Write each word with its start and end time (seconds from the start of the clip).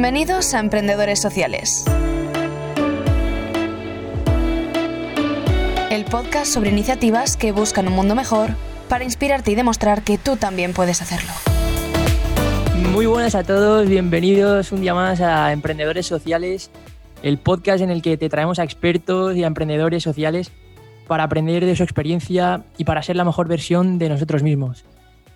Bienvenidos 0.00 0.54
a 0.54 0.60
Emprendedores 0.60 1.20
Sociales. 1.20 1.84
El 5.90 6.04
podcast 6.04 6.52
sobre 6.52 6.70
iniciativas 6.70 7.36
que 7.36 7.50
buscan 7.50 7.88
un 7.88 7.94
mundo 7.94 8.14
mejor 8.14 8.50
para 8.88 9.02
inspirarte 9.02 9.50
y 9.50 9.54
demostrar 9.56 10.04
que 10.04 10.16
tú 10.16 10.36
también 10.36 10.72
puedes 10.72 11.02
hacerlo. 11.02 11.32
Muy 12.92 13.06
buenas 13.06 13.34
a 13.34 13.42
todos, 13.42 13.88
bienvenidos 13.88 14.70
un 14.70 14.82
día 14.82 14.94
más 14.94 15.20
a 15.20 15.50
Emprendedores 15.52 16.06
Sociales, 16.06 16.70
el 17.24 17.38
podcast 17.38 17.82
en 17.82 17.90
el 17.90 18.00
que 18.00 18.16
te 18.16 18.28
traemos 18.28 18.60
a 18.60 18.62
expertos 18.62 19.34
y 19.34 19.42
a 19.42 19.48
emprendedores 19.48 20.04
sociales 20.04 20.52
para 21.08 21.24
aprender 21.24 21.66
de 21.66 21.74
su 21.74 21.82
experiencia 21.82 22.62
y 22.76 22.84
para 22.84 23.02
ser 23.02 23.16
la 23.16 23.24
mejor 23.24 23.48
versión 23.48 23.98
de 23.98 24.10
nosotros 24.10 24.44
mismos, 24.44 24.84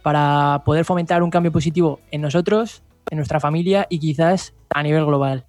para 0.04 0.62
poder 0.64 0.84
fomentar 0.84 1.24
un 1.24 1.30
cambio 1.30 1.50
positivo 1.50 1.98
en 2.12 2.20
nosotros 2.20 2.84
en 3.10 3.16
nuestra 3.16 3.40
familia 3.40 3.86
y 3.88 3.98
quizás 3.98 4.54
a 4.70 4.82
nivel 4.82 5.04
global. 5.04 5.46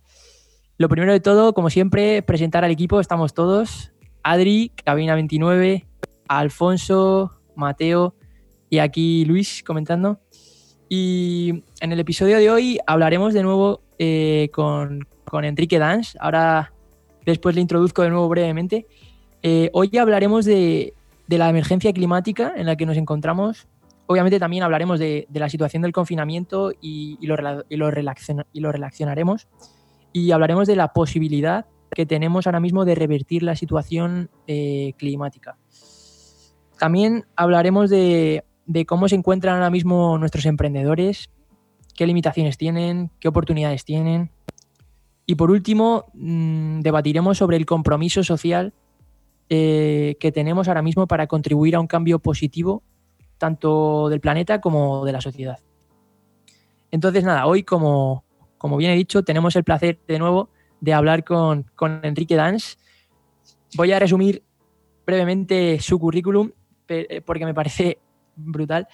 Lo 0.78 0.90
primero 0.90 1.14
de 1.14 1.20
todo, 1.20 1.54
como 1.54 1.70
siempre, 1.70 2.22
presentar 2.24 2.66
al 2.66 2.72
equipo. 2.72 3.00
Estamos 3.00 3.34
todos. 3.34 3.92
Adri, 4.24 4.72
Cabina 4.84 5.16
29, 5.16 5.86
Alfonso, 6.28 7.32
Mateo 7.56 8.16
y 8.70 8.80
aquí 8.80 9.26
Luis 9.26 9.64
comentando. 9.64 10.20
Y 10.90 11.64
en 11.80 11.92
el 11.92 12.00
episodio 12.00 12.38
de 12.38 12.50
hoy 12.50 12.80
hablaremos 12.88 13.34
de 13.34 13.44
nuevo 13.44 13.82
eh, 14.00 14.50
con, 14.52 15.08
Enrique 15.44 15.80
Dans. 15.80 16.18
Ahora 16.20 16.74
después 17.26 17.56
le 17.56 17.62
introduzco 17.62 18.02
de 18.02 18.10
nuevo 18.10 18.28
brevemente. 18.30 18.88
Eh, 19.42 19.70
hoy 19.74 19.98
hablaremos 19.98 20.46
de, 20.46 20.94
la 21.28 21.50
emergencia 21.50 21.92
climática 21.94 22.54
en 22.56 22.68
la 22.68 22.76
que 22.76 22.86
nos 22.86 22.98
encontramos 22.98 23.68
Obviamente 24.06 24.40
también 24.40 24.64
hablaremos 24.64 25.00
de, 25.00 25.28
la 25.34 25.50
situación 25.50 25.82
del 25.82 25.94
confinamiento 25.94 26.72
y, 26.82 27.18
lo, 27.26 27.92
relacionaremos. 27.92 29.48
Y 30.12 30.32
hablaremos 30.32 30.68
de 30.68 30.76
la 30.76 30.94
posibilidad 30.94 31.66
que 31.92 32.06
tenemos 32.06 32.46
ahora 32.46 32.60
mismo 32.60 32.86
de 32.86 32.96
revertir 32.96 33.44
la 33.44 33.56
situación 33.56 34.30
eh, 34.48 34.94
climática. 34.98 35.58
También 36.78 37.26
hablaremos 37.36 37.90
de, 37.90 38.44
cómo 38.88 39.08
se 39.08 39.16
encuentran 39.16 39.56
ahora 39.56 39.70
mismo 39.70 40.18
nuestros 40.18 40.46
emprendedores, 40.46 41.30
qué 41.96 42.06
limitaciones 42.06 42.58
tienen, 42.58 43.10
qué 43.20 43.30
oportunidades 43.30 43.86
tienen. 43.86 44.32
Y 45.26 45.36
por 45.36 45.50
último, 45.50 46.06
mm, 46.14 46.82
debatiremos 46.82 47.38
sobre 47.38 47.56
el 47.56 47.66
compromiso 47.66 48.24
social 48.24 48.74
eh, 49.50 50.18
que 50.20 50.32
tenemos 50.32 50.68
ahora 50.68 50.82
mismo 50.82 51.08
para 51.08 51.28
contribuir 51.28 51.76
a 51.76 51.80
un 51.80 51.88
cambio 51.88 52.20
positivo 52.20 52.84
tanto 53.38 54.10
del 54.10 54.20
planeta 54.20 54.62
como 54.62 55.06
de 55.06 55.12
la 55.12 55.22
sociedad. 55.22 55.60
Entonces, 56.92 57.24
nada, 57.24 57.48
hoy, 57.48 57.64
como, 57.64 58.24
como 58.58 58.78
bien 58.78 58.92
he 58.92 58.96
dicho, 58.96 59.24
tenemos 59.24 59.56
el 59.56 59.64
placer 59.64 60.00
de 60.08 60.20
nuevo 60.20 60.50
de 60.80 60.94
hablar 60.94 61.24
con, 61.24 61.66
Enrique 62.04 62.36
Dans. 62.36 62.78
Voy 63.76 63.92
a 63.92 64.00
resumir 64.00 64.44
brevemente 65.06 65.80
su 65.80 65.98
currículum 65.98 66.52
eh, 66.88 67.22
porque 67.26 67.46
me 67.46 67.54
parece 67.54 68.00
brutal. 68.36 68.88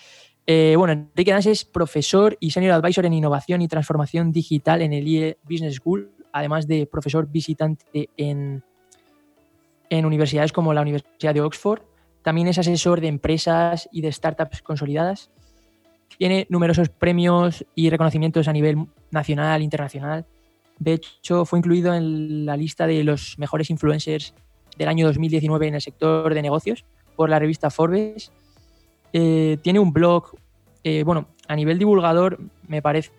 Eh, 0.48 0.76
bueno, 0.78 0.94
Enrique 0.94 1.32
Dans 1.32 1.46
es 1.46 1.66
profesor 1.66 2.38
y 2.40 2.52
senior 2.52 2.74
advisor 2.74 3.06
en 3.06 3.14
innovación 3.14 3.62
y 3.62 3.68
transformación 3.68 4.32
digital 4.32 4.82
en 4.82 4.94
el 4.94 5.08
IE 5.08 5.38
Business 5.44 5.76
School, 5.76 6.12
además 6.32 6.68
de 6.68 6.88
profesor 6.88 7.28
visitante 7.28 8.10
en, 8.18 8.64
en 9.90 10.06
universidades 10.06 10.52
como 10.52 10.74
la 10.74 10.82
Universidad 10.82 11.34
de 11.34 11.42
Oxford 11.42 11.89
también 12.22 12.48
es 12.48 12.58
asesor 12.58 13.02
de 13.02 13.08
empresas 13.08 13.90
y 13.92 14.02
de 14.02 14.12
startups 14.12 14.62
consolidadas. 14.62 15.32
Tiene 16.18 16.48
numerosos 16.50 16.90
premios 16.90 17.66
y 17.76 17.90
reconocimientos 17.90 18.48
a 18.48 18.54
nivel 18.54 18.88
nacional 19.12 19.62
e 19.62 19.64
internacional. 19.64 20.26
De 20.78 20.94
hecho, 20.94 21.46
fue 21.46 21.60
incluido 21.60 21.94
en 21.94 22.46
la 22.46 22.58
lista 22.58 22.88
de 22.88 23.04
los 23.04 23.38
mejores 23.38 23.70
influencers 23.70 24.34
del 24.78 24.88
año 24.88 25.06
2019 25.06 25.68
en 25.68 25.76
el 25.76 25.82
sector 25.82 26.34
de 26.34 26.42
negocios 26.42 26.86
por 27.16 27.30
la 27.30 27.40
revista 27.40 27.70
Forbes. 27.70 28.32
Eh, 29.12 29.58
tiene 29.62 29.80
un 29.80 29.92
blog, 29.92 30.36
eh, 30.84 31.04
bueno, 31.04 31.28
a 31.48 31.56
nivel 31.56 31.80
divulgador 31.80 32.40
me 32.68 32.82
parece 32.82 33.12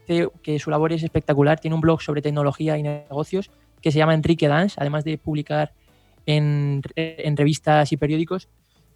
que 0.42 0.58
su 0.58 0.70
labor 0.70 0.92
es 0.92 1.03
espectacular. 1.03 1.60
Tiene 1.60 1.74
un 1.74 1.80
blog 1.80 2.00
sobre 2.00 2.22
tecnología 2.22 2.78
y 2.78 2.82
negocios 2.82 3.50
que 3.82 3.92
se 3.92 3.98
llama 3.98 4.14
Enrique 4.14 4.48
Dance, 4.48 4.76
además 4.78 5.04
de 5.04 5.19
publicar 5.19 5.72
en, 6.26 6.82
en 6.97 7.36
revistas 7.36 7.92
y 7.92 7.97
periódicos. 7.97 8.48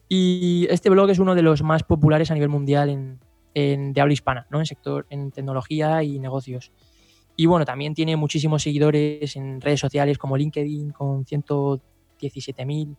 Y 0.09 0.67
este 0.71 0.91
blog 0.91 1.11
es 1.11 1.19
uno 1.19 1.35
de 1.35 1.43
los 1.43 1.63
más 1.63 1.83
populares 1.83 2.31
a 2.31 2.35
nivel 2.35 2.49
mundial 2.49 3.19
en, 3.55 3.93
de 3.93 4.01
habla 4.01 4.13
hispana, 4.13 4.47
¿no? 4.51 4.59
en 4.59 4.67
sector 4.67 5.07
en 5.11 5.31
tecnología 5.31 6.03
y 6.03 6.19
negocios. 6.19 6.73
Y 7.37 7.47
bueno, 7.47 7.65
también 7.65 7.95
tiene 7.95 8.17
muchísimos 8.17 8.63
seguidores 8.63 9.35
en 9.37 9.61
redes 9.61 9.81
sociales 9.81 10.19
como 10.19 10.37
LinkedIn 10.37 10.91
con 10.91 11.25
117.000, 11.25 12.97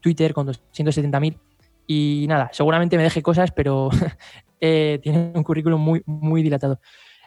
Twitter 0.00 0.34
con 0.34 0.46
270.000. 0.46 1.38
Y 1.86 2.26
nada, 2.28 2.50
seguramente 2.52 2.96
me 2.96 3.02
deje 3.02 3.22
cosas, 3.22 3.50
pero 3.50 3.88
eh, 4.60 4.98
tiene 5.02 5.32
un 5.34 5.42
currículum 5.42 5.80
muy, 5.80 6.02
muy 6.06 6.42
dilatado. 6.42 6.80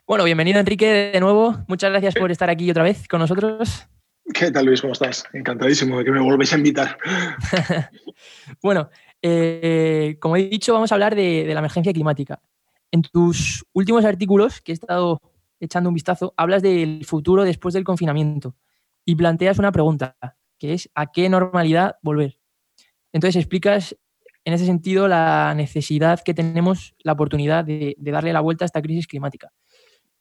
Bueno, 0.07 0.23
bienvenido 0.23 0.59
Enrique 0.59 1.11
de 1.13 1.19
nuevo. 1.19 1.55
Muchas 1.67 1.89
gracias 1.89 2.13
por 2.13 2.31
estar 2.31 2.49
aquí 2.49 2.69
otra 2.69 2.83
vez 2.83 3.07
con 3.07 3.19
nosotros. 3.19 3.87
¿Qué 4.33 4.51
tal 4.51 4.65
Luis? 4.65 4.81
¿Cómo 4.81 4.93
estás? 4.93 5.25
Encantadísimo 5.33 5.99
de 5.99 6.05
que 6.05 6.11
me 6.11 6.19
volvéis 6.19 6.53
a 6.53 6.57
invitar. 6.57 6.97
bueno, 8.61 8.89
eh, 9.21 10.17
como 10.19 10.35
he 10.35 10.49
dicho, 10.49 10.73
vamos 10.73 10.91
a 10.91 10.95
hablar 10.95 11.15
de, 11.15 11.45
la 11.47 11.59
emergencia 11.59 11.93
climática. 11.93 12.41
En 12.91 13.01
tus 13.01 13.65
últimos 13.73 14.03
artículos, 14.05 14.61
que 14.61 14.71
he 14.71 14.73
estado 14.73 15.21
echando 15.59 15.89
un 15.89 15.93
vistazo, 15.93 16.33
hablas 16.37 16.61
del 16.61 17.05
futuro 17.05 17.43
después 17.43 17.73
del 17.73 17.83
confinamiento 17.83 18.55
y 19.05 19.15
planteas 19.15 19.59
una 19.59 19.71
pregunta, 19.71 20.17
que 20.57 20.73
es 20.73 20.89
¿a 20.95 21.11
qué 21.11 21.29
normalidad 21.29 21.97
volver? 22.01 22.39
Entonces 23.13 23.35
explicas 23.37 23.95
en 24.43 24.53
ese 24.53 24.65
sentido 24.65 25.07
la 25.07 25.53
necesidad 25.55 26.21
que 26.23 26.33
tenemos, 26.33 26.95
la 26.99 27.13
oportunidad 27.13 27.63
de, 27.65 27.95
darle 27.99 28.33
la 28.33 28.41
vuelta 28.41 28.65
a 28.65 28.67
esta 28.67 28.81
crisis 28.81 29.07
climática. 29.07 29.51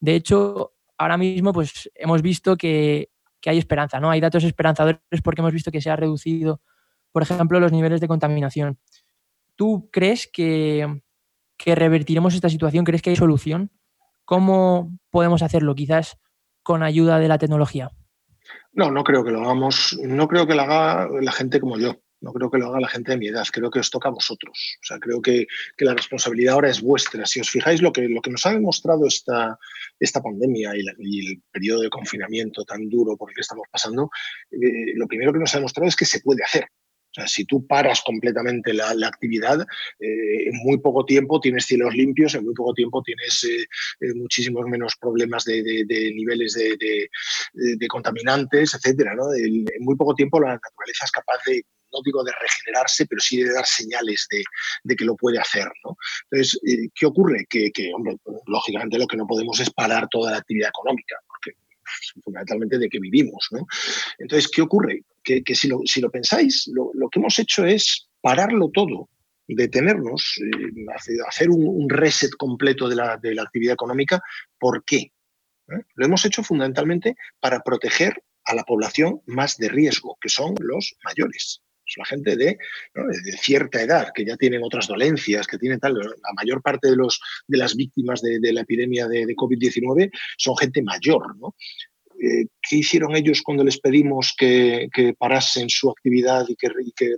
De 0.00 0.14
hecho, 0.14 0.74
ahora 0.98 1.16
mismo 1.16 1.52
pues, 1.52 1.90
hemos 1.94 2.22
visto 2.22 2.56
que, 2.56 3.10
que 3.44 3.50
hay 3.50 3.58
esperanza, 3.58 4.00
¿no? 4.00 4.08
Hay 4.10 4.22
datos 4.22 4.42
esperanzadores 4.42 5.20
porque 5.22 5.42
hemos 5.42 5.52
visto 5.52 5.70
que 5.70 5.82
se 5.82 5.90
ha 5.90 5.96
reducido 5.96 6.62
por 7.14 7.22
ejemplo, 7.22 7.60
los 7.60 7.70
niveles 7.70 8.00
de 8.00 8.08
contaminación. 8.08 8.76
¿Tú 9.54 9.88
crees 9.92 10.28
que, 10.30 11.00
revertiremos 11.64 12.34
esta 12.34 12.48
situación? 12.48 12.84
¿Crees 12.84 13.02
que 13.02 13.10
hay 13.10 13.16
solución? 13.16 13.70
¿Cómo 14.24 14.98
podemos 15.10 15.40
hacerlo? 15.40 15.76
Quizás 15.76 16.18
con 16.64 16.82
ayuda 16.82 17.20
de 17.20 17.28
la 17.28 17.38
tecnología. 17.38 17.92
No, 18.72 18.90
no 18.90 19.04
creo 19.04 19.22
que 19.22 19.30
lo 19.30 19.42
hagamos, 19.42 19.96
no 20.02 20.26
creo 20.26 20.48
que 20.48 20.56
lo 20.56 20.62
haga 20.62 21.08
la 21.20 21.30
gente 21.30 21.60
como 21.60 21.78
yo, 21.78 22.00
no 22.20 22.32
creo 22.32 22.50
que 22.50 22.58
lo 22.58 22.68
haga 22.68 22.80
la 22.80 22.88
gente 22.88 23.12
de 23.12 23.18
mi 23.18 23.28
edad, 23.28 23.46
creo 23.52 23.70
que 23.70 23.80
os 23.80 23.90
toca 23.90 24.08
a 24.08 24.12
vosotros. 24.12 24.78
O 24.82 24.86
sea, 24.86 24.98
creo 24.98 25.20
que, 25.20 25.46
la 25.78 25.94
responsabilidad 25.94 26.54
ahora 26.54 26.70
es 26.70 26.80
vuestra. 26.80 27.26
Si 27.26 27.40
os 27.40 27.50
fijáis, 27.50 27.82
lo 27.82 27.92
que, 27.92 28.08
lo 28.08 28.22
que 28.22 28.30
nos 28.30 28.46
ha 28.46 28.52
demostrado 28.52 29.06
esta, 29.06 29.58
esta 30.00 30.22
pandemia 30.22 30.72
y, 30.74 31.28
el 31.28 31.42
periodo 31.50 31.82
de 31.82 31.90
confinamiento 31.90 32.64
tan 32.64 32.88
duro 32.88 33.16
por 33.16 33.30
el 33.30 33.34
que 33.34 33.42
estamos 33.42 33.66
pasando, 33.70 34.10
eh, 34.50 34.94
lo 34.94 35.06
primero 35.06 35.32
que 35.32 35.38
nos 35.40 35.54
ha 35.54 35.58
demostrado 35.58 35.88
es 35.88 35.96
que 35.96 36.06
se 36.06 36.20
puede 36.20 36.42
hacer. 36.42 36.66
O 37.16 37.20
sea, 37.20 37.28
si 37.28 37.44
tú 37.44 37.64
paras 37.64 38.02
completamente 38.04 38.74
la, 38.74 38.90
actividad, 39.06 39.60
eh, 40.00 40.48
en 40.48 40.56
muy 40.64 40.78
poco 40.78 41.04
tiempo 41.04 41.40
tienes 41.40 41.64
cielos 41.64 41.94
limpios, 41.94 42.34
en 42.34 42.44
muy 42.44 42.54
poco 42.54 42.74
tiempo 42.74 43.02
tienes 43.02 43.44
eh, 43.44 44.14
muchísimos 44.16 44.66
menos 44.66 44.96
problemas 45.00 45.44
de, 45.44 45.62
niveles 46.12 46.54
de, 46.54 47.88
contaminantes, 47.88 48.74
etcétera. 48.74 49.12
En, 49.36 49.64
muy 49.78 49.94
poco 49.94 50.16
tiempo 50.16 50.40
la 50.40 50.54
naturaleza 50.54 51.04
es 51.04 51.12
capaz 51.12 51.38
de 51.46 51.64
no 51.94 52.02
digo 52.04 52.24
de 52.24 52.32
regenerarse, 52.40 53.06
pero 53.06 53.20
sí 53.20 53.42
de 53.42 53.52
dar 53.52 53.64
señales 53.64 54.26
de, 54.30 54.96
que 54.96 55.04
lo 55.04 55.16
puede 55.16 55.38
hacer. 55.38 55.68
Entonces, 56.30 56.60
¿qué 56.94 57.06
ocurre? 57.06 57.46
Que, 57.48 57.70
hombre, 57.94 58.16
lógicamente 58.46 58.98
lo 58.98 59.06
que 59.06 59.16
no 59.16 59.26
podemos 59.26 59.58
es 59.60 59.70
parar 59.70 60.08
toda 60.10 60.32
la 60.32 60.38
actividad 60.38 60.70
económica, 60.70 61.16
porque 61.26 61.52
fundamentalmente 62.22 62.78
de 62.78 62.88
que 62.88 62.98
vivimos. 62.98 63.48
Entonces, 64.18 64.50
¿qué 64.50 64.62
ocurre? 64.62 65.04
Que, 65.22 65.42
si, 65.54 65.68
lo, 65.68 65.80
si, 65.84 66.00
lo, 66.00 66.10
pensáis, 66.10 66.70
lo, 66.72 67.08
que 67.08 67.18
hemos 67.18 67.38
hecho 67.38 67.64
es 67.64 68.08
pararlo 68.20 68.70
todo, 68.72 69.08
detenernos, 69.46 70.38
eh, 70.38 71.16
hacer 71.26 71.50
un, 71.50 71.88
reset 71.88 72.30
completo 72.36 72.88
de 72.88 72.96
la, 72.96 73.16
de 73.16 73.34
la, 73.34 73.42
actividad 73.42 73.74
económica. 73.74 74.22
¿Por 74.58 74.84
qué? 74.84 75.12
¿Eh? 75.68 75.82
Lo 75.94 76.06
hemos 76.06 76.24
hecho 76.24 76.42
fundamentalmente 76.42 77.16
para 77.40 77.60
proteger 77.60 78.22
a 78.44 78.54
la 78.54 78.64
población 78.64 79.22
más 79.26 79.56
de 79.56 79.68
riesgo, 79.68 80.18
que 80.20 80.28
son 80.28 80.54
los 80.60 80.94
mayores. 81.04 81.62
La 81.96 82.04
gente 82.04 82.36
de, 82.36 82.58
cierta 83.40 83.82
edad, 83.82 84.08
que 84.14 84.24
ya 84.24 84.36
tienen 84.36 84.62
otras 84.62 84.86
dolencias, 84.86 85.46
que 85.46 85.58
tienen 85.58 85.80
tal. 85.80 85.94
La 85.94 86.32
mayor 86.34 86.62
parte 86.62 86.88
de, 86.90 86.96
los, 86.96 87.20
de 87.46 87.58
las 87.58 87.74
víctimas 87.76 88.22
de, 88.22 88.52
la 88.52 88.62
epidemia 88.62 89.06
de, 89.06 89.26
COVID-19 89.36 90.10
son 90.38 90.56
gente 90.56 90.82
mayor. 90.82 91.22
Eh, 92.22 92.46
¿Qué 92.62 92.76
hicieron 92.76 93.16
ellos 93.16 93.42
cuando 93.42 93.64
les 93.64 93.78
pedimos 93.78 94.34
que, 94.36 94.88
parasen 95.18 95.68
su 95.68 95.90
actividad 95.90 96.46
y 96.48 96.56
que, 96.56 96.70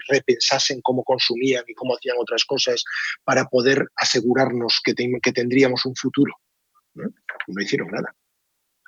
repensasen 0.09 0.81
cómo 0.83 1.05
consumían 1.05 1.65
y 1.67 1.75
cómo 1.75 1.95
hacían 1.95 2.17
otras 2.19 2.45
cosas 2.45 2.83
para 3.25 3.45
poder 3.47 3.87
asegurarnos 3.97 4.81
que, 4.85 4.95
que 4.95 5.33
tendríamos 5.33 5.87
un 5.87 5.95
futuro? 5.95 6.33
no 6.95 7.63
hicieron 7.63 7.89
nada. 7.89 8.15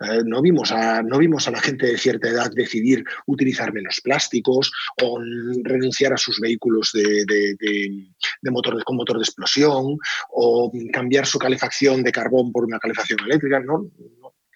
Eh, 0.00 0.22
no, 0.24 0.40
vimos 0.40 0.70
a, 0.70 1.02
no 1.02 1.18
vimos 1.18 1.48
a 1.48 1.50
la 1.50 1.60
gente 1.60 1.86
de 1.86 1.98
cierta 1.98 2.28
edad 2.28 2.50
decidir 2.54 3.04
utilizar 3.26 3.72
menos 3.72 4.00
plásticos 4.00 4.70
o 5.02 5.20
renunciar 5.64 6.12
a 6.12 6.16
sus 6.16 6.38
vehículos 6.40 6.90
de, 6.92 8.06
motor, 8.50 8.82
con 8.84 8.96
motor 8.96 9.16
de 9.18 9.24
explosión 9.24 9.98
o 10.30 10.72
cambiar 10.92 11.26
su 11.26 11.38
calefacción 11.38 12.02
de 12.02 12.12
carbón 12.12 12.52
por 12.52 12.64
una 12.64 12.78
calefacción 12.78 13.20
eléctrica. 13.20 13.60
No, 13.60 13.90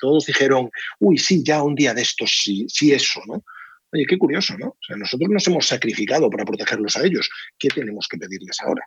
todos 0.00 0.27
dijeron, 0.27 0.71
uy, 1.00 1.19
sí, 1.19 1.43
ya 1.45 1.62
un 1.62 1.75
día 1.75 1.95
de 1.95 2.03
estos, 2.03 2.41
sí, 2.43 2.67
sí 2.69 2.93
eso, 2.93 3.21
¿no? 3.27 3.45
Oye, 3.93 4.06
qué 4.06 4.17
curioso, 4.17 4.56
¿no? 4.59 4.69
O 4.69 4.79
sea, 4.81 4.97
nosotros 4.97 5.29
nos 5.31 5.47
hemos 5.47 5.67
sacrificado 5.67 6.31
para 6.31 6.45
protegerlos 6.45 6.97
a 6.97 7.05
ellos. 7.05 7.29
¿Qué 7.59 7.69
tenemos 7.69 8.09
que 8.09 8.17
pedirles 8.17 8.59
ahora? 8.61 8.83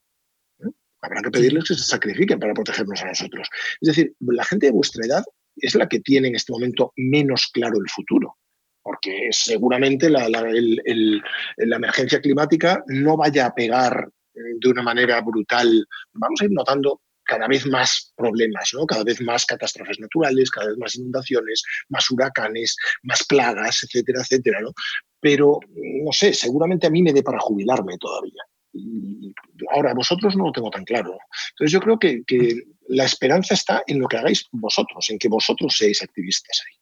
Habrá 1.02 1.22
que 1.22 1.30
pedirles 1.30 1.66
que 1.66 1.76
se 1.76 1.84
sacrifiquen 1.84 2.40
para 2.40 2.54
protegernos 2.54 3.02
a 3.04 3.06
nosotros. 3.06 3.48
Es 3.80 3.88
decir, 3.88 4.16
la 4.20 4.44
gente 4.44 4.66
de 4.66 4.72
vuestra 4.72 5.06
edad 5.06 5.24
es 5.56 5.76
la 5.76 5.88
que 5.88 6.00
tiene 6.00 6.28
en 6.28 6.36
este 6.36 6.52
momento 6.52 6.94
menos 6.96 7.50
claro 7.54 7.78
el 7.78 7.90
futuro 7.90 8.38
porque 8.86 9.30
seguramente 9.32 10.12
la, 10.12 10.28
emergencia 11.58 12.22
climática 12.22 12.84
no 12.86 13.18
vaya 13.18 13.48
a 13.48 13.56
pegar 13.56 14.08
eh, 14.36 14.40
de 14.60 14.70
una 14.70 14.84
manera 14.84 15.20
brutal. 15.22 15.88
Vamos 16.14 16.40
a 16.40 16.46
ir 16.46 16.52
notando 16.52 17.02
cada 17.24 17.48
vez 17.48 17.66
más 17.66 18.14
problemas, 18.16 18.70
¿no? 18.76 18.86
cada 18.86 19.04
vez 19.04 19.20
más 19.22 19.44
catástrofes 19.48 20.00
naturales, 20.00 20.52
cada 20.52 20.68
vez 20.68 20.78
más 20.78 20.96
inundaciones, 20.96 21.64
más 21.90 22.12
huracanes, 22.12 22.78
más 23.02 23.24
plagas, 23.26 23.84
etcétera, 23.84 24.22
etcétera. 24.22 24.60
Pero, 25.20 25.60
no 26.04 26.12
sé, 26.12 26.36
seguramente 26.36 26.86
a 26.86 26.92
mí 26.92 27.02
me 27.02 27.12
dé 27.12 27.24
para 27.24 27.40
jubilarme 27.40 27.98
todavía. 27.98 28.44
Ahora, 29.72 29.94
vosotros 29.94 30.36
no 30.36 30.46
lo 30.46 30.52
tengo 30.52 30.70
tan 30.70 30.84
claro. 30.84 31.18
Entonces 31.52 31.72
yo 31.72 31.80
creo 31.80 32.00
que, 32.00 32.24
la 32.88 33.06
esperanza 33.06 33.56
está 33.56 33.82
en 33.88 34.00
lo 34.00 34.08
que 34.08 34.18
hagáis 34.18 34.48
vosotros, 34.52 35.10
en 35.10 35.18
que 35.18 35.28
vosotros 35.28 35.76
seáis 35.76 36.04
activistas 36.04 36.62
ahí. 36.68 36.80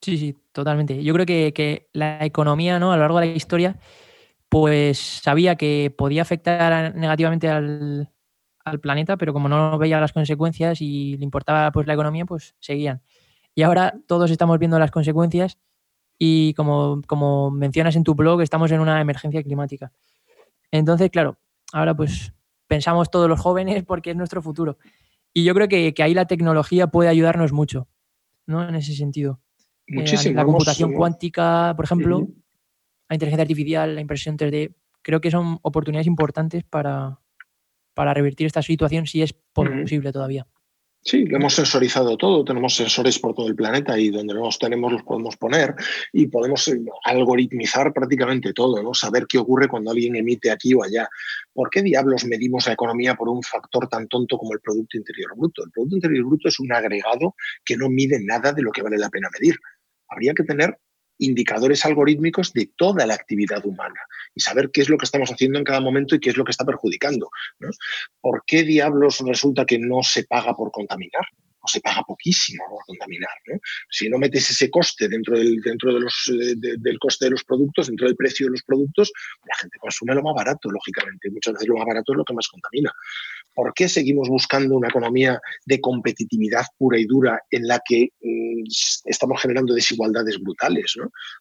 Sí, 0.00 0.18
sí, 0.18 0.36
totalmente. 0.50 1.02
Yo 1.04 1.14
creo 1.14 1.26
que, 1.26 1.88
la 1.92 2.24
economía, 2.24 2.78
¿no? 2.80 2.92
A 2.92 2.96
lo 2.96 3.02
largo 3.02 3.20
de 3.20 3.26
la 3.26 3.32
historia, 3.32 3.76
pues 4.48 4.98
sabía 4.98 5.54
que 5.54 5.94
podía 5.96 6.22
afectar 6.22 6.94
negativamente 6.96 7.48
al, 7.48 8.10
planeta, 8.82 9.16
pero 9.16 9.32
como 9.32 9.48
no 9.48 9.78
veía 9.78 9.98
las 9.98 10.12
consecuencias 10.12 10.82
y 10.82 11.16
le 11.16 11.24
importaba 11.24 11.72
pues 11.72 11.86
la 11.86 11.94
economía, 11.94 12.26
pues 12.26 12.54
seguían. 12.60 13.00
Y 13.54 13.62
ahora 13.62 13.94
todos 14.06 14.30
estamos 14.30 14.58
viendo 14.58 14.78
las 14.78 14.90
consecuencias 14.90 15.56
y 16.18 16.52
como, 16.52 17.00
como 17.06 17.50
mencionas 17.50 17.96
en 17.96 18.04
tu 18.04 18.14
blog, 18.14 18.42
estamos 18.42 18.70
en 18.70 18.80
una 18.80 19.00
emergencia 19.00 19.42
climática. 19.42 19.90
Entonces, 20.70 21.10
claro, 21.10 21.38
ahora 21.72 21.94
pues 21.94 22.32
pensamos 22.66 23.10
todos 23.10 23.28
los 23.28 23.40
jóvenes 23.40 23.84
porque 23.86 24.10
es 24.10 24.16
nuestro 24.16 24.42
futuro. 24.42 24.78
Y 25.32 25.44
yo 25.44 25.54
creo 25.54 25.68
que, 25.68 25.94
ahí 26.02 26.14
la 26.14 26.26
tecnología 26.26 26.88
puede 26.88 27.08
ayudarnos 27.08 27.52
mucho, 27.52 27.88
¿no? 28.46 28.68
En 28.68 28.74
ese 28.74 28.94
sentido. 28.94 29.40
Eh, 29.86 29.96
Muchísimo. 29.96 30.36
la 30.36 30.44
computación 30.44 30.92
cuántica, 30.92 31.74
por 31.76 31.84
ejemplo, 31.84 32.26
la 33.08 33.14
inteligencia 33.14 33.42
artificial, 33.42 33.94
la 33.94 34.00
impresión 34.00 34.36
3D, 34.36 34.74
creo 35.02 35.20
que 35.20 35.30
son 35.30 35.58
oportunidades 35.62 36.06
importantes 36.06 36.64
para, 36.64 37.20
para 37.94 38.14
revertir 38.14 38.46
esta 38.46 38.62
situación 38.62 39.06
si 39.06 39.22
es 39.22 39.32
posible 39.32 40.12
todavía. 40.12 40.46
Sí, 41.08 41.24
lo 41.24 41.38
hemos 41.38 41.54
sensorizado 41.54 42.18
todo, 42.18 42.44
tenemos 42.44 42.76
sensores 42.76 43.18
por 43.18 43.34
todo 43.34 43.48
el 43.48 43.54
planeta 43.54 43.98
y 43.98 44.10
donde 44.10 44.34
los 44.34 44.58
tenemos 44.58 44.92
los 44.92 45.02
podemos 45.04 45.38
poner 45.38 45.74
y 46.12 46.26
podemos 46.26 46.68
eh, 46.68 46.82
algoritmizar 47.02 47.94
prácticamente 47.94 48.52
todo, 48.52 48.82
¿no? 48.82 48.92
saber 48.92 49.24
qué 49.26 49.38
ocurre 49.38 49.68
cuando 49.68 49.90
alguien 49.90 50.16
emite 50.16 50.50
aquí 50.50 50.74
o 50.74 50.82
allá. 50.82 51.08
¿Por 51.54 51.70
qué 51.70 51.80
diablos 51.80 52.26
medimos 52.26 52.66
la 52.66 52.74
economía 52.74 53.14
por 53.14 53.30
un 53.30 53.42
factor 53.42 53.88
tan 53.88 54.06
tonto 54.06 54.36
como 54.36 54.52
el 54.52 54.60
Producto 54.60 54.98
Interior 54.98 55.30
Bruto? 55.34 55.64
El 55.64 55.70
Producto 55.70 55.96
Interior 55.96 56.26
Bruto 56.26 56.48
es 56.48 56.60
un 56.60 56.70
agregado 56.74 57.34
que 57.64 57.78
no 57.78 57.88
mide 57.88 58.22
nada 58.22 58.52
de 58.52 58.60
lo 58.60 58.70
que 58.70 58.82
vale 58.82 58.98
la 58.98 59.08
pena 59.08 59.30
medir. 59.32 59.56
Habría 60.08 60.34
que 60.34 60.44
tener 60.44 60.76
indicadores 61.16 61.86
algorítmicos 61.86 62.52
de 62.52 62.70
toda 62.76 63.06
la 63.06 63.14
actividad 63.14 63.64
humana 63.64 63.98
y 64.38 64.40
saber 64.40 64.70
qué 64.72 64.82
es 64.82 64.88
lo 64.88 64.96
que 64.96 65.04
estamos 65.04 65.30
haciendo 65.30 65.58
en 65.58 65.64
cada 65.64 65.80
momento 65.80 66.14
y 66.14 66.20
qué 66.20 66.30
es 66.30 66.36
lo 66.36 66.44
que 66.44 66.52
está 66.52 66.64
perjudicando. 66.64 67.28
¿Por 68.20 68.44
qué 68.46 68.62
diablos 68.62 69.18
resulta 69.26 69.66
que 69.66 69.80
no 69.80 70.02
se 70.04 70.24
paga 70.24 70.54
por 70.56 70.70
contaminar? 70.70 71.26
o 71.60 71.66
se 71.66 71.80
paga 71.80 72.04
poquísimo 72.06 72.62
por 72.70 72.84
contaminar. 72.86 73.30
Si 73.90 74.08
no 74.08 74.16
metes 74.16 74.48
ese 74.48 74.70
coste 74.70 75.08
dentro, 75.08 75.36
del, 75.36 75.60
dentro 75.60 75.92
de 75.92 75.98
los, 75.98 76.30
del 76.30 76.98
coste 77.00 77.24
de 77.24 77.32
los 77.32 77.42
productos, 77.42 77.88
dentro 77.88 78.06
del 78.06 78.14
precio 78.14 78.46
de 78.46 78.52
los 78.52 78.62
productos, 78.62 79.12
la 79.44 79.56
gente 79.56 79.76
consume 79.80 80.14
lo 80.14 80.22
más 80.22 80.36
barato, 80.36 80.70
lógicamente. 80.70 81.28
Muchas 81.30 81.54
veces 81.54 81.68
lo 81.68 81.76
más 81.76 81.86
barato 81.86 82.12
es 82.12 82.16
lo 82.16 82.24
que 82.24 82.32
más 82.32 82.46
contamina. 82.46 82.92
¿Por 83.58 83.74
qué 83.74 83.88
seguimos 83.88 84.28
buscando 84.28 84.76
una 84.76 84.86
economía 84.86 85.40
de 85.66 85.80
competitividad 85.80 86.64
pura 86.76 86.96
y 86.96 87.06
dura 87.06 87.42
en 87.50 87.66
la 87.66 87.82
que 87.84 88.10
mm, 88.22 88.62
estamos 89.04 89.42
generando 89.42 89.74
desigualdades 89.74 90.38
brutales? 90.40 90.94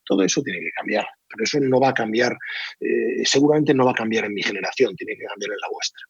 Todo 0.03 0.23
eso 0.23 0.41
tiene 0.41 0.61
que 0.61 0.71
cambiar, 0.75 1.05
pero 1.29 1.43
eso 1.43 1.59
no 1.59 1.79
va 1.79 1.89
a 1.89 1.93
cambiar, 1.93 2.35
eh, 2.79 3.23
seguramente 3.23 3.71
no 3.75 3.85
va 3.85 3.91
a 3.91 3.93
cambiar 3.93 4.25
en 4.25 4.33
mi 4.33 4.41
generación, 4.41 4.95
tiene 4.95 5.15
que 5.15 5.25
cambiar 5.25 5.51
en 5.51 5.59
la 5.61 5.67
vuestra. 5.71 6.01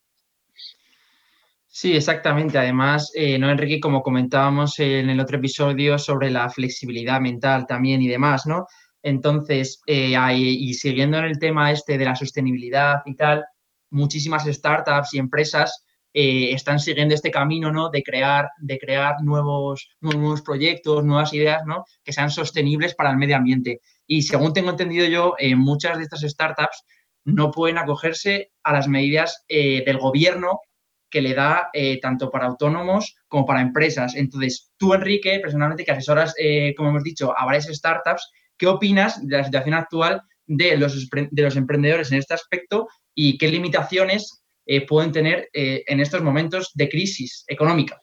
Sí, 1.67 1.93
exactamente. 1.93 2.57
Además, 2.57 3.11
eh, 3.13 3.37
¿no, 3.37 3.51
Enrique? 3.51 3.81
Como 3.81 4.01
comentábamos 4.01 4.79
en 4.79 5.09
el 5.09 5.19
otro 5.19 5.39
episodio 5.39 5.99
sobre 5.99 6.31
la 6.31 6.49
flexibilidad 6.49 7.19
mental 7.19 7.65
también 7.67 8.01
y 8.01 8.07
demás, 8.07 8.45
¿no? 8.45 8.65
Entonces, 9.03 9.81
eh, 9.85 10.15
y 10.37 10.73
siguiendo 10.73 11.17
en 11.17 11.25
el 11.25 11.37
tema 11.37 11.69
este 11.69 11.97
de 11.97 12.05
la 12.05 12.15
sostenibilidad 12.15 13.01
y 13.03 13.13
tal, 13.13 13.43
muchísimas 13.89 14.45
startups 14.45 15.13
y 15.13 15.17
empresas 15.17 15.83
eh, 16.19 16.51
están 16.51 16.79
siguiendo 16.79 17.13
este 17.13 17.29
camino 17.29 17.71
¿no? 17.71 17.91
de 17.91 18.01
crear, 18.01 18.49
de 18.57 18.79
crear 18.79 19.21
nuevos, 19.21 19.87
nuevos 20.01 20.41
proyectos, 20.41 21.05
nuevas 21.05 21.31
ideas 21.31 21.61
¿no? 21.67 21.85
que 22.03 22.11
sean 22.11 22.31
sostenibles 22.31 22.95
para 22.95 23.11
el 23.11 23.17
medio 23.17 23.35
ambiente. 23.35 23.81
Y 24.07 24.23
según 24.23 24.51
tengo 24.51 24.71
entendido 24.71 25.05
yo, 25.05 25.35
eh, 25.37 25.55
muchas 25.55 25.99
de 25.99 26.05
estas 26.05 26.21
startups 26.21 26.83
no 27.23 27.51
pueden 27.51 27.77
acogerse 27.77 28.49
a 28.63 28.73
las 28.73 28.87
medidas 28.87 29.45
eh, 29.47 29.83
del 29.85 29.99
gobierno 29.99 30.59
que 31.07 31.21
le 31.21 31.35
da 31.35 31.69
tanto 32.01 32.31
para 32.31 32.47
autónomos 32.47 33.15
como 33.27 33.45
para 33.45 33.61
empresas. 33.61 34.15
Entonces, 34.15 34.71
tú, 34.75 34.95
Enrique, 34.95 35.39
personalmente, 35.39 35.85
que 35.85 35.91
asesoras, 35.91 36.33
como 36.75 36.89
hemos 36.89 37.03
dicho, 37.03 37.33
a 37.37 37.45
varias 37.45 37.67
startups, 37.67 38.29
¿qué 38.57 38.67
opinas 38.67 39.25
de 39.25 39.37
la 39.37 39.43
situación 39.45 39.75
actual 39.75 40.23
de 40.47 40.75
los, 40.77 41.07
de 41.09 41.41
los 41.41 41.55
emprendedores 41.55 42.11
en 42.11 42.17
este 42.17 42.33
aspecto 42.33 42.87
y 43.15 43.37
qué 43.37 43.47
limitaciones 43.47 44.43
eh, 44.67 44.85
pueden 44.85 45.11
tener 45.11 45.49
eh, 45.53 45.83
en 45.87 45.99
estos 46.01 46.21
momentos 46.21 46.71
de 46.73 46.89
crisis 46.89 47.45
económica. 47.47 48.01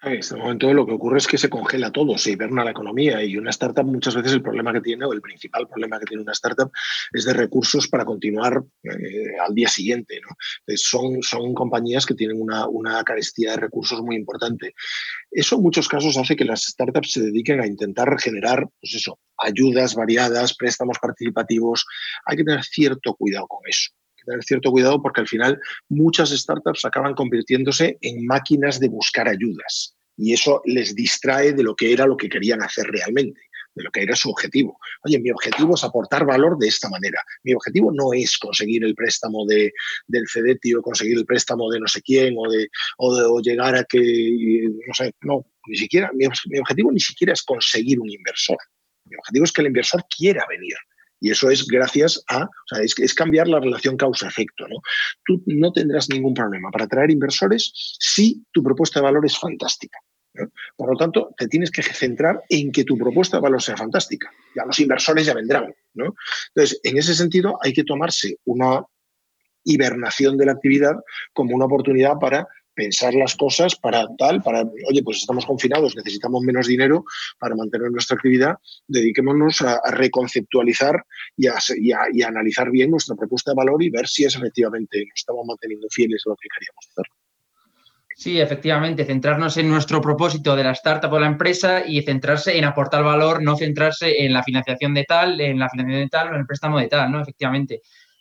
En 0.00 0.12
este 0.12 0.36
momento 0.36 0.72
lo 0.72 0.86
que 0.86 0.92
ocurre 0.92 1.18
es 1.18 1.26
que 1.26 1.38
se 1.38 1.48
congela 1.48 1.90
todo, 1.90 2.16
se 2.18 2.30
hiberna 2.30 2.64
la 2.64 2.70
economía 2.70 3.22
y 3.24 3.36
una 3.36 3.50
startup 3.50 3.84
muchas 3.84 4.14
veces 4.14 4.32
el 4.32 4.42
problema 4.42 4.72
que 4.72 4.80
tiene 4.80 5.04
o 5.04 5.12
el 5.12 5.20
principal 5.20 5.66
problema 5.66 5.98
que 5.98 6.06
tiene 6.06 6.22
una 6.22 6.32
startup 6.32 6.70
es 7.12 7.24
de 7.24 7.32
recursos 7.32 7.88
para 7.88 8.04
continuar 8.04 8.62
eh, 8.84 9.38
al 9.44 9.54
día 9.56 9.68
siguiente. 9.68 10.20
son, 10.76 11.20
son 11.22 11.52
compañías 11.52 12.06
que 12.06 12.14
tienen 12.14 12.40
una, 12.40 12.68
una, 12.68 13.02
carestía 13.02 13.52
de 13.52 13.56
recursos 13.56 14.00
muy 14.00 14.14
importante. 14.14 14.72
Eso 15.32 15.56
en 15.56 15.62
muchos 15.62 15.88
casos 15.88 16.16
hace 16.16 16.36
que 16.36 16.44
las 16.44 16.62
startups 16.62 17.12
se 17.12 17.22
dediquen 17.22 17.60
a 17.60 17.66
intentar 17.66 18.20
generar 18.20 18.68
pues 18.80 18.94
eso, 18.94 19.18
ayudas 19.36 19.96
variadas, 19.96 20.54
préstamos 20.56 20.98
participativos. 21.00 21.84
Hay 22.24 22.36
que 22.36 22.44
tener 22.44 22.62
cierto 22.62 23.14
cuidado 23.14 23.48
con 23.48 23.62
eso 23.66 23.97
tener 24.28 24.44
cierto 24.44 24.70
cuidado 24.70 25.02
porque 25.02 25.20
al 25.20 25.28
final 25.28 25.60
muchas 25.88 26.30
startups 26.30 26.84
acaban 26.84 27.14
convirtiéndose 27.14 27.98
en 28.00 28.26
máquinas 28.26 28.78
de 28.78 28.88
buscar 28.88 29.28
ayudas 29.28 29.96
y 30.16 30.32
eso 30.32 30.60
les 30.64 30.94
distrae 30.94 31.52
de 31.52 31.62
lo 31.62 31.74
que 31.74 31.92
era 31.92 32.06
lo 32.06 32.16
que 32.16 32.28
querían 32.28 32.62
hacer 32.62 32.86
realmente 32.86 33.40
de 33.78 33.84
lo 33.84 33.90
que 33.90 34.02
era 34.02 34.14
su 34.14 34.30
objetivo. 34.30 34.78
Oye, 35.04 35.18
mi 35.18 35.30
objetivo 35.30 35.74
es 35.74 35.84
aportar 35.84 36.26
valor 36.26 36.58
de 36.58 36.68
esta 36.68 36.88
manera. 36.90 37.22
Mi 37.44 37.54
objetivo 37.54 37.90
no 37.92 38.12
es 38.12 38.36
conseguir 38.36 38.84
el 38.84 38.94
préstamo 38.94 39.46
de, 39.46 39.72
del 40.06 40.24
CEDETI 40.28 40.74
o 40.74 40.82
conseguir 40.82 41.16
el 41.16 41.24
préstamo 41.24 41.70
de 41.70 41.80
no 41.80 41.86
sé 41.86 42.02
quién 42.02 42.34
o, 42.36 42.50
de, 42.50 42.68
o, 42.98 43.40
llegar 43.40 43.76
a 43.76 43.84
que, 43.84 44.68
no 44.86 44.94
sé, 44.94 45.12
no, 45.22 45.46
ni 45.66 45.76
siquiera, 45.76 46.10
mi 46.12 46.26
objetivo 46.58 46.92
ni 46.92 47.00
siquiera 47.00 47.32
es 47.32 47.42
conseguir 47.42 48.00
un 48.00 48.10
inversor. 48.10 48.58
Mi 49.04 49.16
objetivo 49.16 49.44
es 49.44 49.52
que 49.52 49.62
el 49.62 49.68
inversor 49.68 50.04
quiera 50.14 50.44
venir. 50.48 50.76
Y 51.20 51.30
eso 51.30 51.50
es 51.50 51.66
gracias 51.66 52.22
a, 52.28 52.44
o 52.44 52.66
sea, 52.66 52.82
es, 52.82 53.14
cambiar 53.14 53.48
la 53.48 53.60
relación 53.60 53.96
causa-efecto. 53.96 54.66
¿no? 54.68 54.76
Tú 55.24 55.42
no 55.46 55.72
tendrás 55.72 56.08
ningún 56.08 56.34
problema 56.34 56.70
para 56.70 56.84
atraer 56.84 57.10
inversores 57.10 57.72
si 57.74 58.44
tu 58.52 58.62
propuesta 58.62 59.00
de 59.00 59.04
valor 59.04 59.26
es 59.26 59.38
fantástica. 59.38 59.98
Por 60.76 60.92
lo 60.92 60.96
tanto, 60.96 61.34
te 61.36 61.48
tienes 61.48 61.70
que 61.70 61.82
centrar 61.82 62.42
en 62.48 62.70
que 62.70 62.84
tu 62.84 62.96
propuesta 62.96 63.38
de 63.38 63.42
valor 63.42 63.60
sea 63.60 63.76
fantástica. 63.76 64.30
Ya 64.54 64.64
los 64.64 64.78
inversores 64.78 65.26
ya 65.26 65.34
vendrán. 65.34 65.74
¿no? 65.94 66.14
Entonces, 66.54 66.80
en 66.84 66.96
ese 66.98 67.14
sentido, 67.14 67.58
hay 67.60 67.72
que 67.72 67.82
tomarse 67.82 68.36
una 68.44 68.84
hibernación 69.64 70.36
de 70.36 70.46
la 70.46 70.52
actividad 70.52 70.94
como 71.32 71.54
una 71.54 71.66
oportunidad 71.66 72.14
para 72.20 72.46
pensar 72.78 73.12
las 73.12 73.34
cosas 73.34 73.74
para 73.74 74.06
tal, 74.16 74.40
para, 74.40 74.62
oye, 74.88 75.02
pues 75.02 75.16
estamos 75.16 75.44
confinados, 75.44 75.96
necesitamos 75.96 76.42
menos 76.42 76.68
dinero 76.68 77.04
para 77.40 77.56
mantener 77.56 77.90
nuestra 77.90 78.14
actividad, 78.14 78.54
dediquémonos 78.86 79.62
a, 79.62 79.80
reconceptualizar 79.90 81.04
y 81.36 81.48
a, 81.48 81.56
y, 82.12 82.22
analizar 82.22 82.70
bien 82.70 82.92
nuestra 82.92 83.16
propuesta 83.16 83.50
de 83.50 83.56
valor 83.56 83.82
y 83.82 83.90
ver 83.90 84.06
si 84.06 84.24
es 84.24 84.36
efectivamente 84.36 85.00
nos 85.00 85.16
estamos 85.16 85.44
manteniendo 85.44 85.88
fieles 85.90 86.22
a 86.24 86.30
lo 86.30 86.36
que 86.36 86.48
queríamos 86.54 86.86
hacer. 86.88 87.04
Sí, 88.14 88.40
efectivamente, 88.40 89.04
centrarnos 89.04 89.56
en 89.56 89.68
nuestro 89.68 90.00
propósito 90.00 90.54
de 90.54 90.62
la 90.62 90.72
startup 90.72 91.12
o 91.12 91.18
la 91.18 91.26
empresa 91.26 91.84
y 91.84 92.02
centrarse 92.02 92.56
en 92.56 92.64
aportar 92.64 93.02
valor, 93.02 93.42
no 93.42 93.56
centrarse 93.56 94.24
en 94.24 94.32
la 94.32 94.44
financiación 94.44 94.94
de 94.94 95.02
tal, 95.02 95.40
en 95.40 95.58
la 95.58 95.68
financiación 95.68 96.04
de 96.04 96.10
tal 96.10 96.28
o 96.28 96.34
en 96.34 96.40
el 96.40 96.46
préstamo 96.46 96.78
de 96.78 96.86
tal, 96.86 97.10
¿no? 97.10 97.22
Efectivamente. 97.22 97.80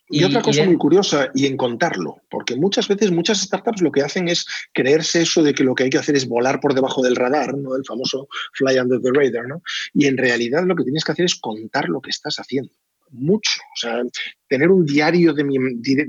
Y, 0.09 0.23
otra 0.23 0.41
cosa 0.41 0.63
muy 0.63 0.77
curiosa, 0.77 1.29
y 1.33 1.47
en 1.47 1.57
contarlo, 1.57 2.21
porque 2.29 2.55
muchas 2.55 2.87
veces 2.87 3.11
muchas 3.11 3.41
startups 3.41 3.81
lo 3.81 3.91
que 3.91 4.03
hacen 4.03 4.29
es 4.29 4.45
creerse 4.73 5.21
eso 5.21 5.43
de 5.43 5.53
que 5.53 5.65
lo 5.65 5.75
que 5.75 5.83
hay 5.83 5.89
que 5.89 5.97
hacer 5.97 6.15
es 6.15 6.27
volar 6.27 6.61
por 6.61 6.73
debajo 6.73 7.01
del 7.01 7.17
radar, 7.17 7.57
¿no? 7.57 7.75
El 7.75 7.83
famoso 7.85 8.29
fly 8.53 8.79
under 8.79 9.01
the 9.01 9.11
radar, 9.11 9.47
¿no? 9.47 9.61
Y 9.93 10.05
en 10.05 10.17
realidad 10.17 10.63
lo 10.65 10.75
que 10.75 10.83
tienes 10.83 11.03
que 11.03 11.11
hacer 11.11 11.25
es 11.25 11.35
contar 11.35 11.89
lo 11.89 11.99
que 11.99 12.11
estás 12.11 12.37
haciendo 12.37 12.71
mucho. 13.11 13.51
O 13.73 13.77
sea, 13.77 14.01
tener 14.47 14.69
un 14.69 14.85
diario, 14.85 15.33
de 15.33 15.43
mi, 15.43 15.57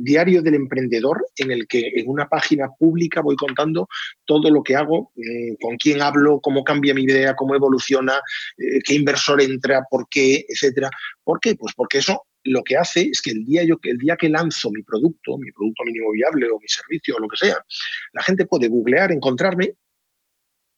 diario 0.01 0.43
del 0.43 0.55
emprendedor 0.55 1.27
en 1.37 1.51
el 1.51 1.67
que 1.67 1.93
en 1.95 2.09
una 2.09 2.29
página 2.29 2.69
pública 2.79 3.21
voy 3.21 3.37
contando 3.37 3.89
todo 4.25 4.51
lo 4.51 4.63
que 4.63 4.77
hago, 4.77 5.13
mm, 5.17 5.55
con 5.61 5.77
quién 5.77 6.03
hablo, 6.03 6.41
cómo 6.41 6.65
cambia 6.65 6.95
mi 6.95 7.03
idea, 7.03 7.35
cómo 7.35 7.55
evoluciona, 7.55 8.21
eh, 8.59 8.81
qué 8.85 8.95
inversor 8.95 9.41
entra, 9.43 9.83
por 9.91 10.09
qué, 10.09 10.45
etcétera. 10.49 10.91
¿Por 11.25 11.41
qué? 11.41 11.55
Pues 11.55 11.75
porque 11.75 11.99
eso 11.99 12.28
lo 12.49 12.63
que 12.63 12.77
hace 12.77 13.03
es 13.03 13.21
que 13.23 13.31
el 13.31 13.45
día, 13.45 13.65
yo, 13.65 13.77
el 13.83 13.99
día 13.99 14.17
que 14.17 14.29
lanzo 14.29 14.71
mi 14.71 14.83
producto, 14.83 15.39
mi 15.39 15.51
producto 15.53 15.85
mínimo 15.85 16.13
viable 16.13 16.49
o 16.51 16.59
mi 16.59 16.69
servicio 16.69 17.17
o 17.17 17.21
lo 17.21 17.29
que 17.29 17.37
sea, 17.37 17.65
la 18.13 18.23
gente 18.23 18.47
puede 18.47 18.69
googlear, 18.69 19.13
encontrarme 19.13 19.75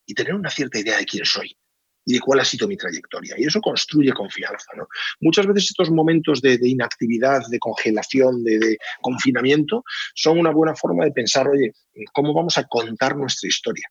y 0.07 0.15
tener 0.15 0.35
una 0.35 0.51
cierta 0.51 0.79
idea 0.79 0.99
de 0.99 1.07
quién 1.07 1.25
soy 1.25 1.57
y 2.05 2.15
de 2.15 2.21
cuál 2.21 2.41
ha 2.41 2.45
sido 2.45 2.67
mi 2.67 2.77
trayectoria. 2.77 3.35
Y 3.39 3.45
eso 3.45 3.61
construye 3.61 4.13
confianza. 4.13 4.67
Muchas 5.21 5.47
veces 5.47 5.71
estos 5.71 5.91
momentos 5.91 6.41
de, 6.41 6.59
inactividad, 6.63 7.43
de 7.49 7.59
congelación, 7.59 8.43
de, 8.43 8.79
confinamiento, 9.01 9.85
son 10.15 10.39
una 10.39 10.51
buena 10.51 10.75
forma 10.75 11.05
de 11.05 11.13
pensar, 11.13 11.49
oye, 11.49 11.73
¿cómo 12.13 12.35
vamos 12.35 12.57
a 12.59 12.65
contar 12.65 13.17
nuestra 13.17 13.49
historia? 13.49 13.89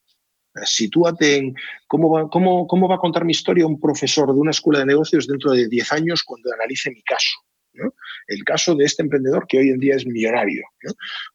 Sitúate 0.65 1.37
en 1.37 1.53
cómo 1.87 2.09
va, 2.09 2.29
cómo, 2.29 2.67
cómo 2.67 2.89
va 2.89 2.95
a 2.95 2.99
contar 2.99 3.23
mi 3.23 3.31
historia 3.31 3.67
un 3.67 3.79
profesor 3.79 4.27
de 4.33 4.39
una 4.39 4.51
escuela 4.51 4.79
de 4.79 4.87
negocios 4.87 5.27
dentro 5.27 5.51
de 5.51 5.67
10 5.67 5.91
años 5.93 6.23
cuando 6.23 6.51
analice 6.51 6.89
mi 6.89 7.01
caso. 7.03 7.29
El 8.27 8.43
caso 8.43 8.75
de 8.75 8.85
este 8.85 9.03
emprendedor 9.03 9.45
que 9.47 9.59
hoy 9.59 9.69
en 9.69 9.79
día 9.79 9.95
es 9.95 10.05
millonario. 10.05 10.63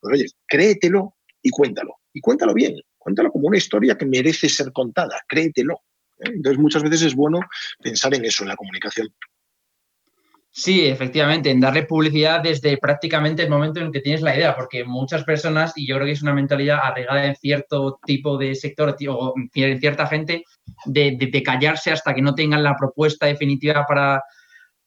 Pues 0.01 0.15
oye, 0.15 0.27
créetelo 0.47 1.17
y 1.43 1.51
cuéntalo. 1.51 1.97
Y 2.13 2.21
cuéntalo 2.21 2.55
bien. 2.55 2.75
Cuéntalo 2.99 3.31
como 3.31 3.49
una 3.49 3.59
historia 3.59 3.97
que 3.97 4.07
merece 4.07 4.49
ser 4.49 4.73
contada. 4.73 5.21
Créetelo. 5.29 5.81
Entonces, 6.19 6.59
muchas 6.59 6.83
veces 6.83 7.03
es 7.03 7.15
bueno 7.15 7.41
pensar 7.83 8.15
en 8.15 8.25
eso, 8.25 8.45
en 8.45 8.49
la 8.49 8.57
comunicación. 8.57 9.09
Sí, 10.57 10.87
efectivamente, 10.87 11.51
en 11.51 11.59
darle 11.59 11.83
publicidad 11.83 12.41
desde 12.41 12.79
prácticamente 12.79 13.43
el 13.43 13.51
momento 13.51 13.81
en 13.81 13.91
que 13.91 13.99
tienes 13.99 14.23
la 14.23 14.37
idea, 14.37 14.55
porque 14.55 14.85
muchas 14.85 15.25
personas, 15.25 15.73
y 15.75 15.85
yo 15.85 15.97
creo 15.97 16.07
que 16.07 16.13
es 16.13 16.23
una 16.23 16.33
mentalidad 16.33 16.79
arraigada 16.81 17.27
en 17.27 17.35
cierto 17.35 17.99
tipo 18.07 18.39
de 18.39 18.55
sector 18.55 18.97
o 19.09 19.35
en 19.37 19.81
cierta 19.81 20.07
gente, 20.07 20.45
de, 20.87 21.43
callarse 21.45 21.91
hasta 21.91 22.15
que 22.15 22.23
no 22.23 22.37
tengan 22.37 22.63
la 22.63 22.77
propuesta 22.77 23.27
definitiva 23.27 23.85
para, 23.85 24.23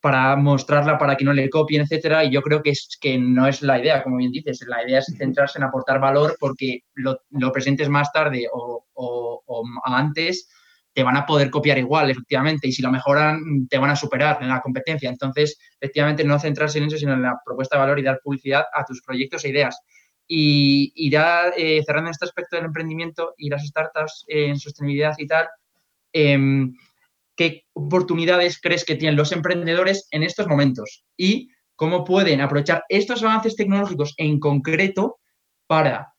para 0.02 0.36
mostrarla, 0.36 0.98
para 0.98 1.16
que 1.16 1.26
no 1.26 1.34
le 1.34 1.50
copien, 1.50 1.82
etcétera. 1.82 2.24
Y 2.24 2.32
yo 2.32 2.42
creo 2.42 2.62
que, 2.62 2.72
es, 2.72 2.98
que 3.00 3.18
no 3.18 3.48
es 3.48 3.62
la 3.62 3.80
idea, 3.80 4.04
como 4.04 4.18
bien 4.18 4.32
dices. 4.32 4.64
La 4.68 4.84
idea 4.84 5.00
es 5.00 5.14
centrarse 5.18 5.60
en 5.60 5.64
aportar 5.64 6.00
valor 6.00 6.38
porque 6.40 6.82
lo, 6.96 7.20
presentes 7.52 7.90
más 7.90 8.12
tarde 8.12 8.48
o, 8.52 8.86
o 8.94 9.64
antes 9.84 10.50
te 10.98 11.04
van 11.04 11.16
a 11.16 11.28
poder 11.28 11.52
copiar 11.52 11.78
igual, 11.78 12.10
efectivamente, 12.10 12.68
y 12.68 12.72
si 12.72 12.82
lo 12.82 12.92
mejoran, 12.92 13.68
te 13.70 13.78
van 13.78 13.92
a 13.92 13.96
superar 13.96 14.40
en 14.42 14.48
la 14.48 14.62
competencia. 14.62 15.08
Entonces, 15.08 15.60
efectivamente, 15.80 16.24
no 16.24 16.40
centrarse 16.40 16.80
en 16.80 16.86
eso, 16.86 16.98
sino 16.98 17.14
en 17.14 17.22
la 17.22 17.40
propuesta 17.46 17.76
de 17.76 17.82
valor 17.82 18.00
y 18.00 18.02
dar 18.02 18.20
publicidad 18.24 18.66
a 18.74 18.84
tus 18.84 19.04
proyectos 19.04 19.46
e 19.46 19.50
ideas. 19.50 19.80
Y, 20.28 21.08
ya 21.12 21.50
eh, 21.56 21.84
cerrando 21.86 22.10
este 22.10 22.26
aspecto 22.26 22.56
del 22.56 22.66
emprendimiento 22.66 23.36
y 23.38 23.48
las 23.48 23.64
startups 23.64 24.26
en 24.28 24.58
sostenibilidad 24.58 25.14
y 25.20 25.28
tal, 25.28 25.48
em, 26.14 26.74
¿qué 27.38 27.66
oportunidades 27.74 28.60
crees 28.60 28.84
que 28.84 28.96
tienen 28.96 29.16
los 29.16 29.32
emprendedores 29.32 30.08
en 30.12 30.24
estos 30.24 30.48
momentos? 30.48 31.06
Y 31.16 31.50
cómo 31.76 32.04
pueden 32.04 32.42
aprovechar 32.42 32.84
estos 32.90 33.24
avances 33.24 33.56
tecnológicos 33.56 34.14
en 34.18 34.40
concreto 34.40 35.20
para 35.68 36.14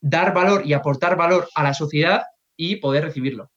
dar 0.00 0.34
valor 0.34 0.64
y 0.66 0.74
aportar 0.74 1.16
valor 1.16 1.48
a 1.54 1.62
la 1.62 1.74
sociedad 1.74 2.22
y 2.56 2.76
poder 2.76 3.04
recibirlo. 3.04 3.50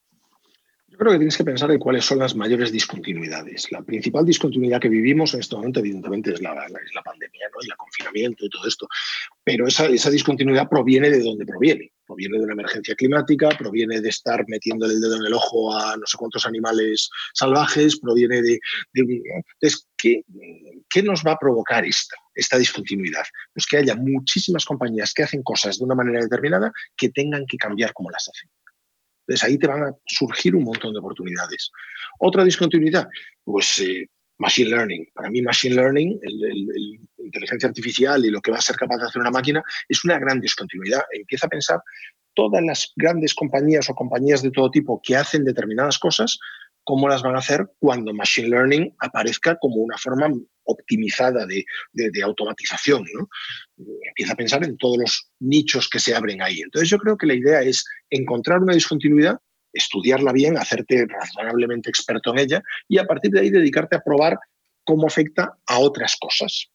Yo 0.88 0.98
creo 0.98 1.12
que 1.12 1.18
tienes 1.18 1.36
que 1.36 1.44
pensar 1.44 1.70
en 1.70 1.78
cuáles 1.78 2.06
son 2.06 2.20
las 2.20 2.34
mayores 2.34 2.72
discontinuidades. 2.72 3.70
La 3.70 3.82
principal 3.82 4.24
discontinuidad 4.24 4.80
que 4.80 4.88
vivimos 4.88 5.34
en 5.34 5.40
este 5.40 5.54
momento, 5.54 5.80
evidentemente, 5.80 6.32
es 6.32 6.40
la, 6.40 6.54
la 6.54 7.02
pandemia 7.02 7.48
¿no? 7.52 7.58
y 7.60 7.70
el 7.70 7.76
confinamiento 7.76 8.46
y 8.46 8.48
todo 8.48 8.66
esto. 8.66 8.88
Pero 9.46 9.68
esa, 9.68 9.86
esa 9.86 10.10
discontinuidad 10.10 10.68
proviene 10.68 11.08
de 11.08 11.22
dónde 11.22 11.46
proviene. 11.46 11.92
Proviene 12.04 12.36
de 12.36 12.44
una 12.44 12.54
emergencia 12.54 12.96
climática, 12.96 13.48
proviene 13.56 14.00
de 14.00 14.08
estar 14.08 14.44
metiendo 14.48 14.86
el 14.86 15.00
dedo 15.00 15.14
en 15.14 15.24
el 15.24 15.32
ojo 15.32 15.72
a 15.72 15.96
no 15.96 16.04
sé 16.04 16.16
cuántos 16.18 16.46
animales 16.46 17.08
salvajes, 17.32 18.00
proviene 18.00 18.42
de... 18.42 18.58
Entonces, 18.92 19.86
¿qué, 19.96 20.22
¿qué 20.90 21.02
nos 21.04 21.22
va 21.22 21.32
a 21.32 21.38
provocar 21.38 21.84
esta, 21.84 22.16
esta 22.34 22.58
discontinuidad? 22.58 23.22
Pues 23.54 23.66
que 23.66 23.76
haya 23.76 23.94
muchísimas 23.94 24.64
compañías 24.64 25.14
que 25.14 25.22
hacen 25.22 25.44
cosas 25.44 25.78
de 25.78 25.84
una 25.84 25.94
manera 25.94 26.20
determinada 26.22 26.72
que 26.96 27.10
tengan 27.10 27.46
que 27.46 27.56
cambiar 27.56 27.92
como 27.92 28.10
las 28.10 28.28
hacen. 28.28 28.50
Entonces 29.28 29.48
ahí 29.48 29.58
te 29.58 29.68
van 29.68 29.84
a 29.84 29.92
surgir 30.06 30.56
un 30.56 30.64
montón 30.64 30.92
de 30.92 30.98
oportunidades. 30.98 31.70
Otra 32.18 32.42
discontinuidad, 32.42 33.06
pues 33.44 33.78
eh, 33.78 34.08
Machine 34.38 34.70
Learning. 34.70 35.06
Para 35.14 35.30
mí 35.30 35.40
Machine 35.40 35.76
Learning, 35.76 36.18
el, 36.20 37.00
inteligencia 37.26 37.68
artificial 37.68 38.24
y 38.24 38.30
lo 38.30 38.40
que 38.40 38.50
va 38.50 38.58
a 38.58 38.62
ser 38.62 38.76
capaz 38.76 38.98
de 38.98 39.06
hacer 39.06 39.20
una 39.20 39.30
máquina, 39.30 39.62
es 39.88 40.04
una 40.04 40.18
gran 40.18 40.40
discontinuidad. 40.40 41.02
Empieza 41.12 41.46
a 41.46 41.50
pensar 41.50 41.80
todas 42.34 42.62
las 42.62 42.92
grandes 42.94 43.34
compañías 43.34 43.88
o 43.90 43.94
compañías 43.94 44.42
de 44.42 44.50
todo 44.50 44.70
tipo 44.70 45.00
que 45.02 45.16
hacen 45.16 45.44
determinadas 45.44 45.98
cosas, 45.98 46.38
cómo 46.84 47.08
las 47.08 47.22
van 47.22 47.34
a 47.34 47.38
hacer 47.38 47.66
cuando 47.80 48.14
Machine 48.14 48.48
Learning 48.48 48.94
aparezca 49.00 49.56
como 49.58 49.76
una 49.76 49.98
forma 49.98 50.28
optimizada 50.64 51.46
de, 51.46 51.64
automatización. 52.22 53.04
¿no? 53.14 53.28
Empieza 54.08 54.34
a 54.34 54.36
pensar 54.36 54.64
en 54.64 54.76
todos 54.76 54.98
los 54.98 55.30
nichos 55.40 55.88
que 55.88 55.98
se 55.98 56.14
abren 56.14 56.42
ahí. 56.42 56.60
Entonces 56.60 56.88
yo 56.88 56.98
creo 56.98 57.16
que 57.16 57.26
la 57.26 57.34
idea 57.34 57.62
es 57.62 57.84
encontrar 58.10 58.60
una 58.60 58.74
discontinuidad, 58.74 59.38
estudiarla 59.72 60.32
bien, 60.32 60.56
hacerte 60.58 61.06
razonablemente 61.08 61.90
experto 61.90 62.32
en 62.32 62.38
ella 62.38 62.62
y 62.88 62.98
a 62.98 63.04
partir 63.04 63.32
de 63.32 63.40
ahí 63.40 63.50
dedicarte 63.50 63.96
a 63.96 64.02
probar 64.02 64.38
cómo 64.86 65.06
afecta 65.06 65.58
a 65.66 65.78
otras 65.78 66.16
cosas. 66.18 66.70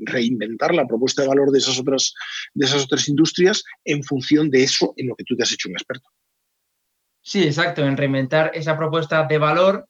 Reinventar 0.00 0.74
la 0.74 0.86
propuesta 0.86 1.22
de 1.22 1.28
valor 1.28 1.50
de 1.50 1.58
esas, 1.58 1.78
otras, 1.78 2.14
de 2.54 2.66
esas 2.66 2.84
otras 2.84 3.08
industrias 3.08 3.62
en 3.84 4.02
función 4.02 4.50
de 4.50 4.64
eso 4.64 4.94
en 4.96 5.08
lo 5.08 5.14
que 5.14 5.24
tú 5.24 5.36
te 5.36 5.44
has 5.44 5.52
hecho 5.52 5.68
un 5.68 5.74
experto. 5.74 6.08
Sí, 7.22 7.44
exacto, 7.44 7.84
en 7.84 7.96
reinventar 7.96 8.50
esa 8.54 8.76
propuesta 8.76 9.26
de 9.26 9.38
valor 9.38 9.86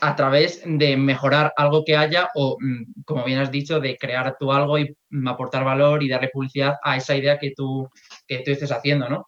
a 0.00 0.16
través 0.16 0.62
de 0.64 0.96
mejorar 0.96 1.52
algo 1.56 1.84
que 1.84 1.96
haya 1.96 2.30
o, 2.34 2.56
mm, 2.58 3.02
como 3.04 3.24
bien 3.24 3.40
has 3.40 3.50
dicho, 3.50 3.80
de 3.80 3.98
crear 3.98 4.36
tú 4.38 4.52
algo 4.52 4.78
y 4.78 4.96
mm, 5.10 5.28
aportar 5.28 5.64
valor 5.64 6.02
y 6.02 6.08
darle 6.08 6.30
publicidad 6.32 6.76
a 6.82 6.96
esa 6.96 7.16
idea 7.16 7.38
que 7.38 7.52
tú, 7.56 7.88
que 8.26 8.38
tú 8.38 8.52
estés 8.52 8.72
haciendo, 8.72 9.08
¿no? 9.08 9.26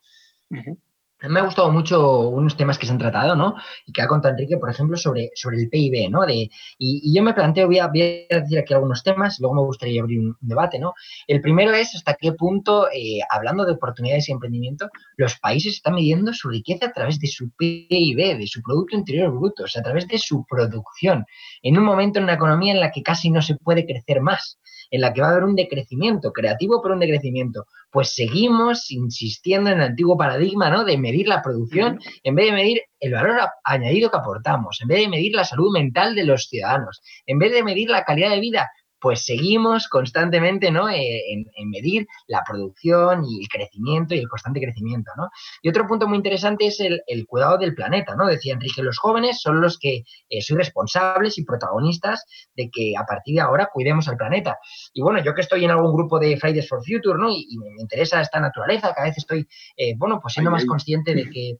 Me 1.28 1.40
ha 1.40 1.45
gustado 1.45 1.71
mucho 1.71 2.28
unos 2.28 2.57
temas 2.57 2.78
que 2.78 2.87
se 2.87 2.93
han 2.93 2.99
tratado, 2.99 3.37
¿no? 3.37 3.54
Y 3.87 3.93
que 3.93 4.02
ha 4.02 4.07
contado 4.07 4.33
Enrique, 4.33 4.57
por 4.59 4.71
ejemplo, 4.71 4.97
sobre, 4.97 5.31
sobre 5.35 5.59
el 5.59 5.69
PIB, 5.69 6.11
¿no? 6.11 6.25
De, 6.26 6.50
y, 6.78 7.14
yo 7.14 7.23
me 7.23 7.35
planteo, 7.35 7.66
voy 7.66 7.78
a, 7.78 7.88
decir 7.88 8.59
aquí 8.59 8.75
algunos 8.75 9.02
temas, 9.02 9.38
luego 9.40 9.54
me 9.54 9.62
gustaría 9.62 10.02
abrir 10.02 10.21
un 10.21 10.37
debate, 10.40 10.78
¿no? 10.78 10.95
El 11.26 11.40
primero 11.40 11.73
es 11.73 11.95
hasta 11.95 12.14
qué 12.14 12.33
punto, 12.33 12.88
eh, 12.90 13.21
hablando 13.31 13.64
de 13.64 13.73
oportunidades 13.73 14.28
y 14.28 14.33
emprendimiento, 14.33 14.88
los 15.16 15.38
países 15.38 15.75
están 15.75 15.95
midiendo 15.95 16.33
su 16.33 16.49
riqueza 16.49 16.87
a 16.87 16.93
través 16.93 17.19
de 17.19 17.28
su 17.28 17.50
PIB, 17.50 18.38
de 18.38 18.47
su 18.47 18.62
Producto 18.62 18.97
Interior 18.97 19.31
Bruto, 19.31 19.64
o 19.64 19.66
sea, 19.66 19.81
a 19.81 19.85
través 19.85 20.09
de 20.09 20.19
su 20.19 20.45
producción, 20.49 21.25
en 21.62 21.78
un 21.78 21.85
momento 21.85 22.19
en 22.19 22.25
una 22.25 22.35
economía 22.35 22.73
en 22.73 22.81
la 22.81 22.90
que 22.90 23.02
casi 23.02 23.31
no 23.31 23.43
se 23.43 23.57
puede 23.57 23.87
crecer 23.87 24.21
más 24.21 24.59
en 24.91 25.00
la 25.00 25.12
que 25.12 25.21
va 25.21 25.29
a 25.29 25.31
haber 25.33 25.45
un 25.45 25.55
decrecimiento 25.55 26.33
creativo, 26.33 26.81
pero 26.83 26.95
un 26.95 27.00
decrecimiento. 27.00 27.67
Pues 27.91 28.14
seguimos 28.14 28.91
insistiendo 28.91 29.71
en 29.71 29.81
el 29.81 29.88
antiguo 29.88 30.17
paradigma 30.17 30.71
¿no? 30.71 30.85
de 30.85 30.99
medir 30.99 31.29
la 31.29 31.43
producción 31.43 31.99
en 32.23 32.35
vez 32.35 32.47
de 32.47 32.53
medir 32.53 32.83
el 33.00 33.12
valor 33.12 33.37
añadido 33.64 34.11
que 34.11 34.17
aportamos, 34.17 34.79
en 34.81 34.88
vez 34.88 35.00
de 35.00 35.09
medir 35.09 35.35
la 35.35 35.45
salud 35.45 35.73
mental 35.73 36.14
de 36.14 36.25
los 36.25 36.49
ciudadanos, 36.49 37.03
en 37.26 37.38
vez 37.38 37.53
de 37.53 37.62
medir 37.62 37.91
la 37.91 38.05
calidad 38.05 38.31
de 38.31 38.41
vida 38.41 38.71
pues 39.05 39.27
seguimos 39.27 39.87
constantemente 39.89 40.71
¿no? 40.71 40.89
Eh, 40.89 41.21
en, 41.31 41.69
medir 41.69 42.07
la 42.27 42.43
producción 42.43 43.23
y 43.27 43.43
el 43.43 43.49
crecimiento 43.49 44.15
y 44.15 44.21
el 44.21 44.29
constante 44.29 44.63
crecimiento. 44.63 45.11
¿no? 45.19 45.29
Y 45.61 45.69
otro 45.69 45.87
punto 45.87 46.09
muy 46.09 46.17
interesante 46.17 46.69
es 46.69 46.81
el, 46.81 47.03
cuidado 47.27 47.59
del 47.59 47.75
planeta. 47.75 48.15
¿no? 48.17 48.27
Decía 48.27 48.55
Enrique, 48.55 48.83
los 48.83 48.99
jóvenes 48.99 49.43
son 49.43 49.61
los 49.61 49.79
que 49.79 50.05
eh, 50.31 50.41
son 50.41 50.57
responsables 50.57 51.37
y 51.37 51.45
protagonistas 51.45 52.25
de 52.57 52.71
que 52.71 52.95
a 52.99 53.05
partir 53.05 53.35
de 53.35 53.43
ahora 53.43 53.69
cuidemos 53.71 54.09
al 54.09 54.17
planeta. 54.17 54.57
Y 54.95 55.03
bueno, 55.03 55.23
yo 55.23 55.35
que 55.35 55.43
estoy 55.43 55.67
en 55.67 55.73
algún 55.73 55.93
grupo 55.93 56.19
de 56.19 56.39
Fridays 56.39 56.67
for 56.67 56.79
Future 56.83 57.19
¿no? 57.19 57.29
y, 57.31 57.59
me, 57.59 57.83
interesa 57.83 58.23
esta 58.23 58.41
naturaleza, 58.41 58.95
cada 58.95 59.09
vez 59.09 59.19
estoy 59.19 59.47
eh, 59.77 59.93
bueno, 59.99 60.19
pues 60.23 60.33
siendo 60.33 60.51
más 60.51 60.65
consciente 60.65 61.15
de 61.15 61.29
que, 61.29 61.59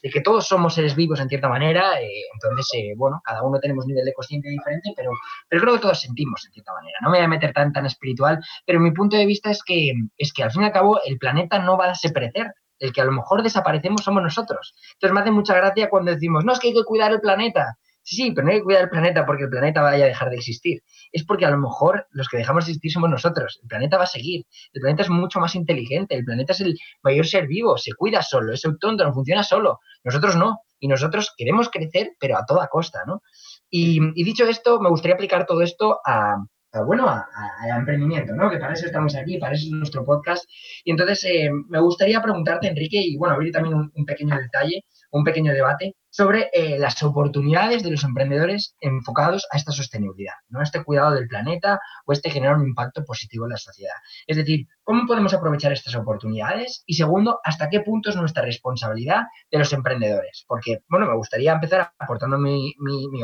de 0.00 0.10
que 0.10 0.20
todos 0.20 0.46
somos 0.46 0.74
seres 0.74 0.94
vivos 0.94 1.18
en 1.18 1.28
cierta 1.28 1.48
manera. 1.48 1.94
entonces, 2.34 2.94
bueno, 2.96 3.20
cada 3.24 3.42
uno 3.42 3.58
tenemos 3.58 3.84
un 3.84 3.88
nivel 3.88 4.04
de 4.04 4.12
consciencia 4.12 4.48
diferente, 4.48 4.92
pero, 4.96 5.10
pero 5.48 5.60
creo 5.60 5.74
que 5.74 5.80
todos 5.80 6.00
sentimos 6.00 6.46
en 6.46 6.52
cierta 6.52 6.72
manera. 6.72 6.83
No 7.02 7.10
me 7.10 7.18
voy 7.18 7.24
a 7.24 7.28
meter 7.28 7.52
tan, 7.52 7.72
tan 7.72 7.86
espiritual, 7.86 8.38
pero 8.66 8.80
mi 8.80 8.92
punto 8.92 9.16
de 9.16 9.26
vista 9.26 9.50
es 9.50 9.62
que, 9.62 9.92
es 10.16 10.32
que 10.32 10.42
al 10.42 10.50
fin 10.50 10.62
y 10.62 10.64
al 10.66 10.72
cabo 10.72 11.00
el 11.04 11.18
planeta 11.18 11.58
no 11.58 11.76
va 11.76 11.86
a 11.86 11.88
desaparecer 11.88 12.52
El 12.78 12.92
que 12.92 13.00
a 13.00 13.04
lo 13.04 13.12
mejor 13.12 13.42
desaparecemos 13.42 14.02
somos 14.02 14.22
nosotros. 14.22 14.74
Entonces 14.94 15.14
me 15.14 15.20
hace 15.20 15.30
mucha 15.30 15.54
gracia 15.54 15.88
cuando 15.88 16.12
decimos, 16.12 16.44
no, 16.44 16.52
es 16.52 16.58
que 16.58 16.68
hay 16.68 16.74
que 16.74 16.84
cuidar 16.84 17.12
el 17.12 17.20
planeta. 17.20 17.76
Sí, 18.06 18.16
sí, 18.16 18.32
pero 18.32 18.46
no 18.46 18.52
hay 18.52 18.58
que 18.58 18.64
cuidar 18.64 18.82
el 18.82 18.90
planeta 18.90 19.24
porque 19.24 19.44
el 19.44 19.48
planeta 19.48 19.80
vaya 19.80 20.04
a 20.04 20.08
dejar 20.08 20.28
de 20.28 20.36
existir. 20.36 20.82
Es 21.10 21.24
porque 21.24 21.46
a 21.46 21.50
lo 21.50 21.56
mejor 21.56 22.06
los 22.10 22.28
que 22.28 22.36
dejamos 22.36 22.66
de 22.66 22.72
existir 22.72 22.92
somos 22.92 23.08
nosotros. 23.08 23.58
El 23.62 23.68
planeta 23.68 23.96
va 23.96 24.04
a 24.04 24.06
seguir. 24.06 24.44
El 24.74 24.82
planeta 24.82 25.04
es 25.04 25.08
mucho 25.08 25.40
más 25.40 25.54
inteligente. 25.54 26.14
El 26.14 26.24
planeta 26.24 26.52
es 26.52 26.60
el 26.60 26.76
mayor 27.02 27.26
ser 27.26 27.46
vivo. 27.46 27.78
Se 27.78 27.94
cuida 27.94 28.22
solo, 28.22 28.52
es 28.52 28.64
autónomo, 28.66 29.14
funciona 29.14 29.42
solo. 29.42 29.80
Nosotros 30.04 30.36
no. 30.36 30.60
Y 30.78 30.88
nosotros 30.88 31.32
queremos 31.34 31.70
crecer, 31.70 32.10
pero 32.20 32.36
a 32.36 32.44
toda 32.44 32.68
costa, 32.68 33.04
¿no? 33.06 33.22
Y, 33.70 34.00
y 34.14 34.24
dicho 34.24 34.44
esto, 34.44 34.80
me 34.80 34.90
gustaría 34.90 35.14
aplicar 35.14 35.46
todo 35.46 35.62
esto 35.62 35.98
a, 36.04 36.36
bueno, 36.82 37.08
al 37.08 37.78
emprendimiento, 37.78 38.34
¿no? 38.34 38.50
Que 38.50 38.58
para 38.58 38.74
eso 38.74 38.86
estamos 38.86 39.14
aquí, 39.14 39.38
para 39.38 39.54
eso 39.54 39.66
es 39.66 39.72
nuestro 39.72 40.04
podcast. 40.04 40.48
Y 40.84 40.90
entonces 40.90 41.24
eh, 41.24 41.50
me 41.68 41.80
gustaría 41.80 42.20
preguntarte, 42.22 42.68
Enrique, 42.68 43.00
y 43.00 43.16
bueno, 43.16 43.34
abrir 43.34 43.52
también 43.52 43.74
un, 43.94 44.04
pequeño 44.06 44.36
detalle, 44.36 44.84
un 45.10 45.24
pequeño 45.24 45.52
debate 45.52 45.96
sobre 46.10 46.50
eh, 46.52 46.78
las 46.78 47.02
oportunidades 47.02 47.82
de 47.82 47.90
los 47.90 48.04
emprendedores 48.04 48.76
enfocados 48.80 49.46
a 49.50 49.56
esta 49.56 49.72
sostenibilidad, 49.72 50.34
¿no? 50.48 50.62
Este 50.62 50.82
cuidado 50.82 51.14
del 51.14 51.28
planeta 51.28 51.80
o 52.06 52.12
este 52.12 52.30
generar 52.30 52.56
un 52.56 52.68
impacto 52.68 53.04
positivo 53.04 53.46
en 53.46 53.50
la 53.50 53.56
sociedad. 53.56 53.94
Es 54.26 54.36
decir, 54.36 54.66
¿cómo 54.84 55.06
podemos 55.06 55.34
aprovechar 55.34 55.72
estas 55.72 55.96
oportunidades? 55.96 56.84
Y 56.86 56.94
segundo, 56.94 57.40
¿hasta 57.42 57.68
qué 57.68 57.80
punto 57.80 58.10
es 58.10 58.16
nuestra 58.16 58.44
responsabilidad 58.44 59.22
de 59.50 59.58
los 59.58 59.72
emprendedores? 59.72 60.44
Porque, 60.46 60.80
bueno, 60.88 61.06
me 61.06 61.16
gustaría 61.16 61.52
empezar 61.52 61.90
aportando 61.98 62.38
mi, 62.38 62.74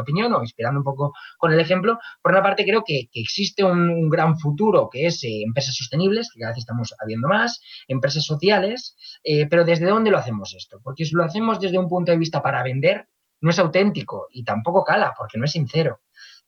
opinión 0.01 0.33
o 0.33 0.41
inspirando 0.43 0.81
un 0.81 0.85
poco 0.85 1.13
con 1.39 1.53
el 1.53 1.61
ejemplo. 1.61 1.99
Por 2.23 2.33
una 2.33 2.43
parte, 2.43 2.65
creo 2.65 2.83
que, 2.85 3.09
existe 3.13 3.63
un, 3.63 4.09
gran 4.09 4.39
futuro 4.39 4.89
que 4.91 5.07
es 5.07 5.23
eh, 5.25 5.43
empresas 5.45 5.77
sostenibles, 5.77 6.31
que 6.33 6.41
cada 6.41 6.53
vez 6.53 6.59
estamos 6.59 6.95
habiendo 6.99 7.29
más, 7.29 7.61
empresas 7.87 8.25
sociales, 8.25 8.97
eh, 9.23 9.47
pero 9.49 9.65
¿desde 9.65 9.87
dónde 9.87 10.11
lo 10.11 10.19
hacemos 10.19 10.55
esto? 10.55 10.81
Porque 10.83 11.05
si 11.05 11.15
lo 11.15 11.25
hacemos 11.25 11.61
desde 11.61 11.79
un 11.79 11.89
punto 11.89 12.11
de 12.11 12.19
vista 12.19 12.43
para 12.43 12.63
vender, 12.63 13.07
no 13.41 13.51
es 13.51 13.59
auténtico 13.59 14.27
y 14.31 14.45
tampoco 14.45 14.85
cala, 14.85 15.15
porque 15.17 15.39
no 15.39 15.45
es 15.45 15.53
sincero. 15.53 16.01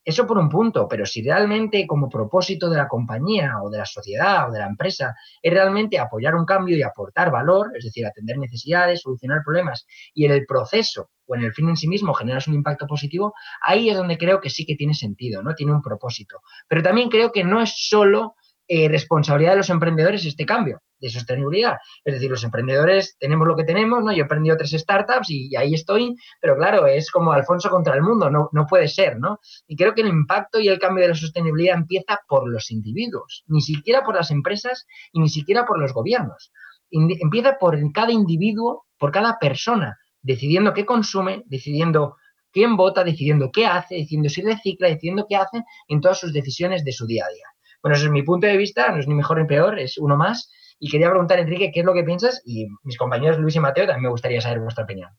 Eso 0.05 0.27
por 0.27 0.37
un 0.37 0.49
punto, 0.49 0.89
pero 0.89 1.07
si 1.07 1.23
realmente 1.23 1.87
como 1.87 2.09
propósito 2.09 2.69
de 2.69 2.77
la 2.77 2.89
compañía 2.89 3.63
o 3.63 3.71
de 3.71 3.79
la 3.79 3.87
sociedad 3.87 4.49
o 4.49 4.53
de 4.53 4.59
la 4.59 4.67
empresa 4.67 5.15
es 5.41 5.53
realmente 5.53 5.99
apoyar 5.99 6.35
un 6.35 6.45
cambio 6.45 6.77
y 6.77 6.83
aportar 6.83 7.31
valor, 7.31 7.71
es 7.77 7.85
decir, 7.85 8.05
atender 8.05 8.37
necesidades, 8.37 9.01
solucionar 9.01 9.43
problemas 9.45 9.87
y 10.13 10.25
en 10.25 10.33
el 10.33 10.45
proceso 10.45 11.11
o 11.27 11.37
en 11.37 11.43
el 11.43 11.53
fin 11.53 11.69
en 11.69 11.77
sí 11.77 11.87
mismo 11.87 12.15
generas 12.15 12.49
un 12.49 12.55
impacto 12.55 12.87
positivo, 12.87 13.33
ahí 13.65 13.91
es 13.91 13.97
donde 13.97 14.19
creo 14.19 14.41
que 14.41 14.51
sí 14.51 14.67
que 14.67 14.75
tiene 14.75 14.95
sentido, 14.95 15.41
¿no? 15.41 15.55
Tiene 15.55 15.73
un 15.73 15.83
propósito. 15.83 16.41
Pero 16.67 16.83
también 16.83 17.09
creo 17.09 17.31
que 17.31 17.45
no 17.45 17.61
es 17.63 17.73
solo 17.77 18.35
eh, 18.75 18.89
responsabilidad 18.89 19.51
de 19.51 19.59
los 19.59 19.69
emprendedores 19.69 20.25
este 20.25 20.47
cambio 20.47 20.81
de 20.99 21.11
sostenibilidad. 21.11 21.77
Es 22.07 22.15
decir, 22.15 22.31
los 22.31 22.43
emprendedores 22.43 23.19
tenemos 23.19 23.47
lo 23.47 23.55
que 23.55 23.65
tenemos, 23.65 24.03
¿no? 24.03 24.13
Yo 24.13 24.23
he 24.23 24.25
aprendido 24.25 24.57
tres 24.57 24.71
startups 24.71 25.29
y, 25.29 25.55
ahí 25.57 25.75
estoy, 25.75 26.17
pero 26.41 26.57
claro, 26.57 26.87
es 26.87 27.11
como 27.11 27.33
Alfonso 27.33 27.69
contra 27.69 27.95
el 27.95 28.01
mundo, 28.01 28.31
no, 28.31 28.49
no 28.51 28.67
puede 28.67 28.89
ser, 28.89 29.19
¿no? 29.19 29.41
Y 29.67 29.77
creo 29.77 29.93
que 29.93 30.01
el 30.01 30.09
impacto 30.09 30.59
y 30.59 30.69
el 30.69 30.79
cambio 30.79 31.03
de 31.03 31.09
la 31.09 31.15
sostenibilidad 31.15 31.77
empieza 31.77 32.21
por 32.27 32.49
los 32.49 32.71
individuos, 32.71 33.45
ni 33.47 33.61
siquiera 33.61 34.03
por 34.05 34.15
las 34.15 34.31
empresas 34.31 34.87
y 35.13 35.21
ni 35.21 35.29
siquiera 35.29 35.67
por 35.67 35.79
los 35.79 35.93
gobiernos. 35.93 36.51
empieza 36.91 37.59
por 37.61 37.79
cada 37.93 38.11
individuo, 38.11 38.87
por 38.97 39.13
cada 39.13 39.39
persona, 39.39 39.99
decidiendo 40.23 40.73
qué 40.73 40.87
consume, 40.87 41.43
decidiendo 41.45 42.17
quién 42.51 42.79
vota, 42.79 43.05
decidiendo 43.05 43.51
qué 43.53 43.67
hace, 43.67 43.97
decidiendo 43.97 44.31
si 44.31 44.41
recicla, 44.41 44.89
decidiendo 44.89 45.27
qué 45.29 45.37
hace 45.37 45.63
en 45.89 46.01
todas 46.01 46.19
sus 46.19 46.33
decisiones 46.33 46.85
de 46.85 46.93
su 46.93 47.07
día 47.07 47.27
a 47.27 47.35
día. 47.35 47.52
Bueno, 47.83 47.97
ese 47.97 48.07
es 48.07 48.13
mi 48.13 48.23
punto 48.23 48.47
de 48.47 48.57
vista, 48.57 48.91
no 48.93 49.01
es 49.01 49.09
ni 49.09 49.15
mejor 49.15 49.39
ni 49.39 49.47
peor, 49.47 49.79
es 49.79 49.99
uno 49.99 50.17
más. 50.17 50.51
Y 50.79 50.91
quería 50.91 51.11
preguntar, 51.11 51.39
Enrique, 51.39 51.71
qué 51.73 51.81
es 51.81 51.87
lo 51.87 51.95
que 51.95 52.05
piensas 52.05 52.43
y 52.45 52.67
mis 52.83 52.97
compañeros 52.97 53.39
Luis 53.39 53.57
y 53.57 53.61
Mateo 53.61 53.87
también 53.87 54.05
me 54.05 54.11
gustaría 54.11 54.41
saber 54.41 54.61
vuestra 54.61 54.85
opinión. 54.85 55.11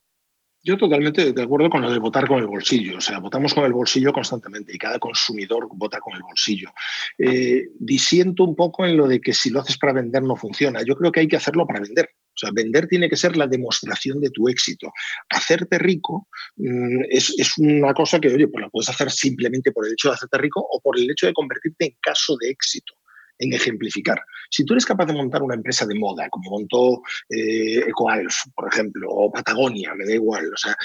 Yo 0.66 0.78
totalmente 0.78 1.34
de 1.34 1.42
acuerdo 1.42 1.68
con 1.68 1.82
lo 1.82 1.92
de 1.92 1.98
votar 1.98 2.26
con 2.26 2.38
el 2.38 2.46
bolsillo. 2.46 2.96
O 2.96 3.00
sea, 3.00 3.18
votamos 3.18 3.52
con 3.52 3.64
el 3.64 3.74
bolsillo 3.74 4.14
constantemente 4.14 4.74
y 4.74 4.78
cada 4.78 4.98
consumidor 4.98 5.68
vota 5.74 6.00
con 6.00 6.14
el 6.14 6.22
bolsillo. 6.22 6.70
Eh, 7.18 7.64
disiento 7.78 8.44
un 8.44 8.56
poco 8.56 8.86
en 8.86 8.96
lo 8.96 9.06
de 9.06 9.20
que 9.20 9.34
si 9.34 9.50
lo 9.50 9.60
haces 9.60 9.76
para 9.76 9.92
vender 9.92 10.22
no 10.22 10.36
funciona. 10.36 10.80
Yo 10.82 10.96
creo 10.96 11.12
que 11.12 11.20
hay 11.20 11.28
que 11.28 11.36
hacerlo 11.36 11.66
para 11.66 11.80
vender. 11.80 12.08
O 12.34 12.36
sea, 12.36 12.50
vender 12.52 12.86
tiene 12.88 13.08
que 13.08 13.16
ser 13.16 13.36
la 13.36 13.46
demostración 13.46 14.20
de 14.20 14.30
tu 14.30 14.48
éxito. 14.48 14.92
Hacerte 15.30 15.78
rico 15.78 16.28
mm, 16.56 17.04
es, 17.10 17.34
es, 17.38 17.58
una 17.58 17.94
cosa 17.94 18.18
que, 18.18 18.28
oye, 18.28 18.48
pues 18.48 18.62
la 18.62 18.70
puedes 18.70 18.88
hacer 18.88 19.10
simplemente 19.10 19.72
por 19.72 19.86
el 19.86 19.92
hecho 19.92 20.08
de 20.08 20.14
hacerte 20.14 20.38
rico 20.38 20.60
o 20.60 20.80
por 20.80 20.98
el 20.98 21.10
hecho 21.10 21.26
de 21.26 21.32
convertirte 21.32 21.86
en 21.86 21.96
caso 22.00 22.36
de 22.40 22.50
éxito 22.50 22.94
en 23.38 23.52
ejemplificar. 23.52 24.20
Si 24.50 24.64
tú 24.64 24.74
eres 24.74 24.86
capaz 24.86 25.06
de 25.06 25.12
montar 25.12 25.42
una 25.42 25.54
empresa 25.54 25.86
de 25.86 25.94
moda, 25.94 26.28
como 26.30 26.50
montó 26.50 27.02
eh, 27.28 27.80
EcoAlf, 27.88 28.34
por 28.54 28.72
ejemplo, 28.72 29.08
o 29.10 29.30
Patagonia, 29.30 29.94
me 29.94 30.06
da 30.06 30.14
igual, 30.14 30.46
o 30.52 30.56
sea, 30.56 30.76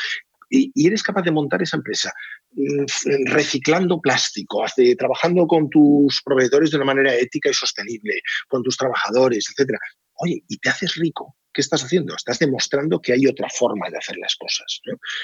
y, 0.50 0.88
eres 0.88 1.04
capaz 1.04 1.22
de 1.22 1.32
montar 1.32 1.62
esa 1.62 1.78
empresa 1.78 2.12
mm, 2.54 2.86
reciclando 3.28 4.02
plástico, 4.02 4.66
trabajando 4.98 5.46
con 5.46 5.70
tus 5.70 6.22
proveedores 6.24 6.72
de 6.72 6.78
una 6.78 6.86
manera 6.86 7.16
ética 7.16 7.50
y 7.50 7.54
sostenible, 7.54 8.22
con 8.48 8.64
tus 8.64 8.78
trabajadores, 8.78 9.46
etcétera. 9.52 9.80
Oye, 10.16 10.44
y 10.48 10.58
te 10.58 10.70
haces 10.70 10.96
rico, 10.96 11.36
¿qué 11.54 11.62
estás 11.62 11.84
haciendo? 11.84 12.16
Estás 12.16 12.40
demostrando 12.40 13.02
que 13.02 13.14
hay 13.14 13.26
otra 13.26 13.48
forma 13.50 13.90
de 13.90 13.98
hacer 13.98 14.18
las 14.18 14.36
cosas. 14.36 14.82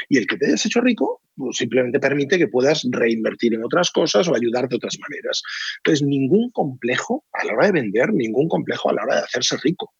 Y 0.09 0.17
el 0.17 0.27
que 0.27 0.37
te 0.37 0.47
hayas 0.47 0.65
hecho 0.65 0.81
rico 0.81 1.21
pues 1.35 1.57
simplemente 1.57 1.99
permite 1.99 2.37
que 2.37 2.47
puedas 2.47 2.85
reinvertir 2.89 3.53
en 3.53 3.63
otras 3.63 3.91
cosas 3.91 4.27
o 4.27 4.35
ayudar 4.35 4.67
de 4.69 4.77
otras 4.77 4.97
maneras. 4.99 5.41
Entonces, 5.77 6.05
ningún 6.05 6.49
complejo 6.51 7.25
a 7.33 7.45
la 7.45 7.53
hora 7.53 7.65
de 7.67 7.73
vender, 7.73 8.13
ningún 8.13 8.47
complejo 8.47 8.89
a 8.89 8.93
la 8.93 9.03
hora 9.03 9.15
de 9.15 9.21
hacerse 9.21 9.57
rico. 9.57 9.93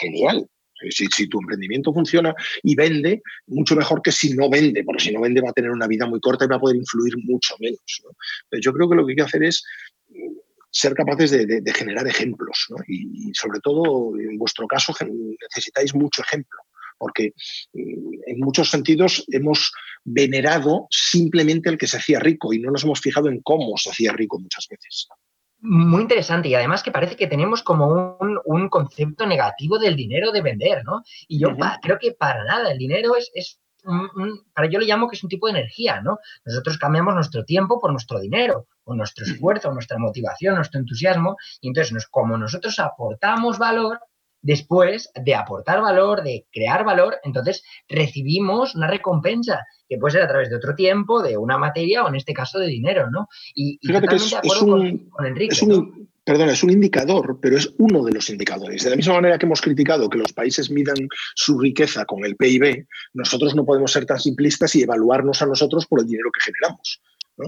genial. 0.00 0.46
Si, 0.88 1.28
tu 1.28 1.38
emprendimiento 1.38 1.92
funciona 1.92 2.34
y 2.62 2.74
vende, 2.74 3.20
mucho 3.46 3.76
mejor 3.76 4.00
que 4.00 4.10
si 4.10 4.32
no 4.32 4.48
vende, 4.48 4.82
porque 4.82 5.04
si 5.04 5.12
no 5.12 5.20
vende 5.20 5.42
va 5.42 5.50
a 5.50 5.52
tener 5.52 5.70
una 5.70 5.86
vida 5.86 6.06
muy 6.06 6.20
corta 6.20 6.46
y 6.46 6.48
va 6.48 6.56
a 6.56 6.60
poder 6.60 6.76
influir 6.76 7.14
mucho 7.24 7.54
menos. 7.60 8.02
Pero 8.48 8.62
yo 8.62 8.72
creo 8.72 8.88
que 8.88 8.96
lo 8.96 9.04
que 9.04 9.12
hay 9.12 9.16
que 9.16 9.22
hacer 9.22 9.42
es 9.42 9.62
ser 10.70 10.94
capaces 10.94 11.30
de, 11.30 11.72
generar 11.74 12.06
ejemplos. 12.06 12.66
Y, 12.86 13.32
sobre 13.34 13.60
todo, 13.60 14.18
en 14.18 14.38
vuestro 14.38 14.66
caso, 14.66 14.94
necesitáis 15.00 15.94
mucho 15.94 16.22
ejemplo, 16.22 16.60
porque 16.98 17.32
mm, 17.72 18.12
en 18.26 18.38
muchos 18.38 18.70
sentidos 18.70 19.24
hemos 19.28 19.72
venerado 20.04 20.86
simplemente 20.90 21.68
el 21.68 21.78
que 21.78 21.86
se 21.86 21.98
hacía 21.98 22.20
rico 22.20 22.52
y 22.52 22.58
no 22.58 22.70
nos 22.70 22.84
hemos 22.84 23.00
fijado 23.00 23.28
en 23.28 23.40
cómo 23.42 23.76
se 23.76 23.90
hacía 23.90 24.12
rico 24.12 24.38
muchas 24.38 24.66
veces. 24.68 25.08
Muy 25.62 26.00
interesante 26.00 26.48
y 26.48 26.54
además 26.54 26.82
que 26.82 26.90
parece 26.90 27.16
que 27.16 27.26
tenemos 27.26 27.62
como 27.62 28.16
un, 28.46 28.68
concepto 28.70 29.26
negativo 29.26 29.78
del 29.78 29.94
dinero 29.94 30.32
de 30.32 30.40
vender, 30.40 30.82
¿no? 30.84 31.02
Y 31.28 31.38
yo 31.38 31.54
creo 31.82 31.98
que 31.98 32.12
para 32.12 32.44
nada, 32.44 32.72
el 32.72 32.78
dinero 32.78 33.14
es, 33.14 33.30
es 33.34 33.59
para 34.54 34.68
yo 34.68 34.78
le 34.78 34.86
llamo 34.86 35.08
que 35.08 35.16
es 35.16 35.22
un 35.22 35.30
tipo 35.30 35.46
de 35.46 35.58
energía, 35.58 36.00
¿no? 36.00 36.18
Nosotros 36.44 36.78
cambiamos 36.78 37.14
nuestro 37.14 37.44
tiempo 37.44 37.80
por 37.80 37.92
nuestro 37.92 38.20
dinero, 38.20 38.66
o 38.84 38.94
nuestro 38.94 39.24
esfuerzo, 39.24 39.72
nuestra 39.72 39.98
motivación, 39.98 40.56
nuestro 40.56 40.80
entusiasmo, 40.80 41.36
y 41.60 41.68
entonces 41.68 42.06
como 42.10 42.36
nosotros 42.36 42.78
aportamos 42.78 43.58
valor, 43.58 44.00
después 44.42 45.10
de 45.14 45.34
aportar 45.34 45.80
valor, 45.80 46.22
de 46.22 46.46
crear 46.50 46.84
valor, 46.84 47.18
entonces 47.24 47.62
recibimos 47.88 48.74
una 48.74 48.86
recompensa 48.86 49.66
que 49.88 49.98
puede 49.98 50.12
ser 50.12 50.22
a 50.22 50.28
través 50.28 50.48
de 50.48 50.56
otro 50.56 50.74
tiempo, 50.74 51.22
de 51.22 51.36
una 51.36 51.58
materia 51.58 52.04
o 52.04 52.08
en 52.08 52.14
este 52.14 52.32
caso 52.32 52.58
de 52.58 52.66
dinero, 52.66 53.10
¿no? 53.10 53.28
Y, 53.54 53.78
totalmente 53.86 54.30
de 54.30 54.36
acuerdo 54.36 54.66
con, 55.10 55.26
Enrique. 55.26 55.56
Perdón, 56.24 56.50
es 56.50 56.62
un 56.62 56.70
indicador, 56.70 57.38
pero 57.40 57.56
es 57.56 57.72
uno 57.78 58.04
de 58.04 58.12
los 58.12 58.28
indicadores. 58.28 58.84
De 58.84 58.90
la 58.90 58.96
misma 58.96 59.14
manera 59.14 59.38
que 59.38 59.46
hemos 59.46 59.60
criticado 59.60 60.08
que 60.08 60.18
los 60.18 60.32
países 60.32 60.70
midan 60.70 60.96
su 61.34 61.58
riqueza 61.58 62.04
con 62.04 62.24
el 62.24 62.36
PIB, 62.36 62.86
nosotros 63.14 63.54
no 63.54 63.64
podemos 63.64 63.90
ser 63.90 64.04
tan 64.04 64.20
simplistas 64.20 64.74
y 64.76 64.82
evaluarnos 64.82 65.40
a 65.42 65.46
nosotros 65.46 65.86
por 65.86 66.00
el 66.00 66.06
dinero 66.06 66.30
que 66.30 66.42
generamos. 66.42 67.00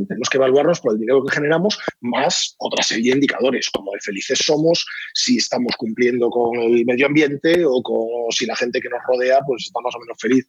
Tenemos 0.09 0.29
que 0.31 0.39
evaluarnos 0.39 0.81
por 0.81 0.95
el 0.95 1.01
dinero 1.01 1.25
que 1.25 1.35
generamos, 1.35 1.79
más 2.01 2.55
otra 2.59 2.83
serie 2.83 3.11
de 3.11 3.19
indicadores, 3.19 3.69
como 3.71 3.93
de 3.93 4.01
felices 4.01 4.39
somos, 4.43 4.87
si 5.13 5.37
estamos 5.37 5.73
cumpliendo 5.77 6.31
con 6.31 6.57
el 6.59 6.85
medio 6.87 7.07
ambiente 7.07 7.65
o 7.65 7.83
con, 7.83 8.31
si 8.31 8.47
la 8.47 8.57
gente 8.57 8.81
que 8.81 8.89
nos 8.89 9.01
rodea 9.07 9.41
pues 9.47 9.65
está 9.65 9.81
más 9.81 9.95
o 9.95 10.01
menos 10.01 10.17
feliz. 10.19 10.49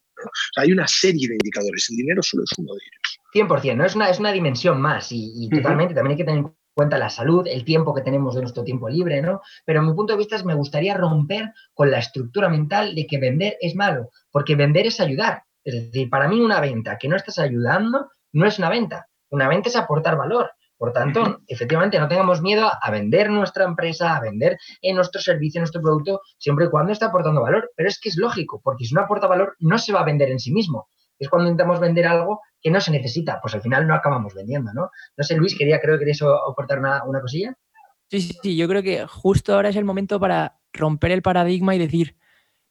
hay 0.58 0.72
una 0.72 0.88
serie 0.88 1.28
de 1.28 1.36
indicadores, 1.36 1.88
el 1.90 1.98
dinero 1.98 2.24
solo 2.24 2.44
es 2.44 2.58
uno 2.58 2.74
de 2.74 2.80
ellos. 2.86 3.50
100%, 3.50 3.76
¿no? 3.76 3.86
es, 3.86 3.96
una, 3.96 4.10
es 4.10 4.20
una 4.20 4.32
dimensión 4.32 4.80
más 4.80 5.08
y, 5.12 5.50
totalmente, 5.50 5.94
también 5.94 6.12
hay 6.12 6.18
que 6.18 6.24
tener 6.24 6.46
cuenta 6.74 6.98
la 6.98 7.10
salud, 7.10 7.48
el 7.48 7.64
tiempo 7.64 7.94
que 7.94 8.02
tenemos 8.02 8.36
de 8.36 8.42
nuestro 8.42 8.64
tiempo 8.64 8.90
libre, 8.90 9.22
¿no? 9.22 9.42
Pero 9.66 9.82
mi 9.82 9.94
punto 9.94 10.14
de 10.14 10.18
vista 10.18 10.36
es 10.36 10.46
me 10.46 10.56
gustaría 10.56 10.96
romper 10.96 11.54
con 11.74 11.92
la 11.92 12.00
estructura 12.00 12.50
mental 12.50 12.96
de 12.96 13.06
que 13.08 13.20
vender 13.20 13.58
es 13.62 13.76
malo, 13.76 14.10
porque 14.32 14.56
vender 14.56 14.88
es 14.88 15.00
ayudar. 15.00 15.44
Es 15.64 15.76
decir, 15.76 16.10
para 16.10 16.28
mí 16.28 16.42
una 16.42 16.60
venta 16.60 16.98
que 16.98 17.08
no 17.08 17.16
estás 17.16 17.40
ayudando 17.40 18.10
no 18.34 18.46
es 18.46 18.58
una 18.60 18.70
venta. 18.70 19.08
Una 19.30 19.48
venta 19.48 19.70
es 19.70 19.76
aportar 19.76 20.18
valor. 20.18 20.52
Por 20.78 20.92
tanto, 20.92 21.40
efectivamente, 21.48 21.98
no 21.98 22.10
tengamos 22.10 22.42
miedo 22.42 22.70
a 22.82 22.92
vender 22.92 23.30
nuestra 23.30 23.64
empresa, 23.64 24.18
a 24.18 24.20
vender 24.20 24.58
en 24.82 24.98
nuestro 24.98 25.22
servicio, 25.22 25.62
nuestro 25.62 25.82
producto, 25.82 26.20
siempre 26.38 26.66
y 26.66 26.70
cuando 26.70 26.92
esté 26.92 27.06
aportando 27.06 27.42
valor. 27.42 27.72
Pero 27.78 27.88
es 27.88 28.00
que 28.00 28.10
es 28.10 28.18
lógico, 28.18 28.60
porque 28.62 28.84
si 28.84 28.94
no 28.94 29.02
aporta 29.02 29.28
valor, 29.28 29.56
no 29.60 29.78
se 29.78 29.94
va 29.94 30.02
a 30.02 30.06
vender 30.06 30.30
en 30.30 30.40
sí 30.40 30.52
mismo 30.52 30.90
es 31.24 31.30
cuando 31.30 31.50
intentamos 31.50 31.80
vender 31.80 32.08
algo 32.08 32.42
que 32.62 32.72
no 32.72 32.80
se 32.80 32.92
necesita, 32.92 33.40
pues 33.42 33.56
al 33.56 33.62
final 33.62 33.88
no 33.88 33.96
acabamos 33.96 34.34
vendiendo, 34.34 34.72
¿no? 34.74 34.90
No 35.18 35.24
sé, 35.24 35.36
Luis, 35.36 35.58
quería, 35.58 35.80
creo 35.80 35.96
que 35.96 36.00
querías 36.00 36.22
aportar 36.22 36.80
una, 36.80 37.04
una 37.04 37.22
cosilla. 37.22 37.54
Sí, 38.10 38.22
sí, 38.22 38.38
sí, 38.42 38.56
yo 38.56 38.68
creo 38.68 38.84
que 38.84 39.06
justo 39.08 39.54
ahora 39.54 39.70
es 39.70 39.76
el 39.76 39.86
momento 39.86 40.20
para 40.20 40.60
romper 40.72 41.12
el 41.12 41.22
paradigma 41.22 41.76
y 41.76 41.80
decir 41.80 42.16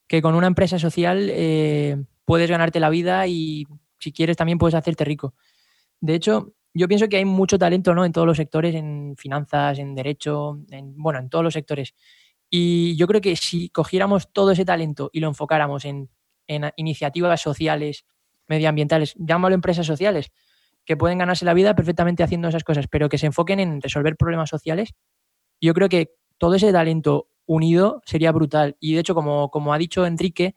que 0.07 0.23
con 0.23 0.35
una 0.35 0.47
empresa 0.47 0.79
social 0.79 1.29
eh, 1.31 2.03
puedes 2.25 2.51
ganarte 2.51 2.81
la 2.81 2.91
vida 2.91 3.27
y 3.27 3.67
si 3.99 4.12
quieres 4.12 4.37
también 4.37 4.59
puedes 4.59 4.75
hacerte 4.75 5.05
rico. 5.05 5.35
De 6.01 6.15
hecho, 6.15 6.55
yo 6.75 6.88
pienso 6.88 7.09
que 7.09 7.17
hay 7.17 7.25
mucho 7.25 7.59
talento 7.59 7.95
¿no? 7.95 8.05
en 8.05 8.12
todos 8.12 8.27
los 8.27 8.37
sectores, 8.37 8.75
en 8.75 9.15
finanzas, 9.17 9.79
en 9.79 9.95
derecho, 9.95 10.59
en, 10.71 10.95
bueno, 10.97 11.19
en 11.19 11.29
todos 11.29 11.45
los 11.45 11.55
sectores. 11.55 11.95
Y 12.51 12.97
yo 12.97 13.07
creo 13.07 13.21
que 13.21 13.37
si 13.37 13.69
cogiéramos 13.71 14.33
todo 14.33 14.51
ese 14.51 14.65
talento 14.65 15.11
y 15.12 15.21
lo 15.21 15.29
enfocáramos 15.29 15.85
en, 15.85 16.11
en 16.47 16.71
iniciativas 16.77 17.41
sociales, 17.41 18.05
medioambientales, 18.53 19.15
llámalo 19.17 19.55
empresas 19.55 19.87
sociales, 19.87 20.31
que 20.85 20.97
pueden 20.97 21.19
ganarse 21.19 21.45
la 21.45 21.55
vida 21.55 21.75
perfectamente 21.75 22.23
haciendo 22.23 22.49
esas 22.49 22.65
cosas, 22.65 22.87
pero 22.88 23.09
que 23.09 23.19
se 23.19 23.27
enfoquen 23.27 23.61
en 23.61 23.81
resolver 23.81 24.17
problemas 24.17 24.51
sociales, 24.51 24.95
yo 25.61 25.73
creo 25.75 25.88
que 25.88 26.12
todo 26.38 26.55
ese 26.55 26.73
talento 26.73 27.29
unido 27.47 28.03
sería 28.05 28.33
brutal. 28.33 28.77
Y 28.81 28.95
de 28.95 29.01
hecho, 29.01 29.15
como, 29.15 29.51
como 29.51 29.73
ha 29.73 29.79
dicho 29.79 30.05
Enrique, 30.05 30.55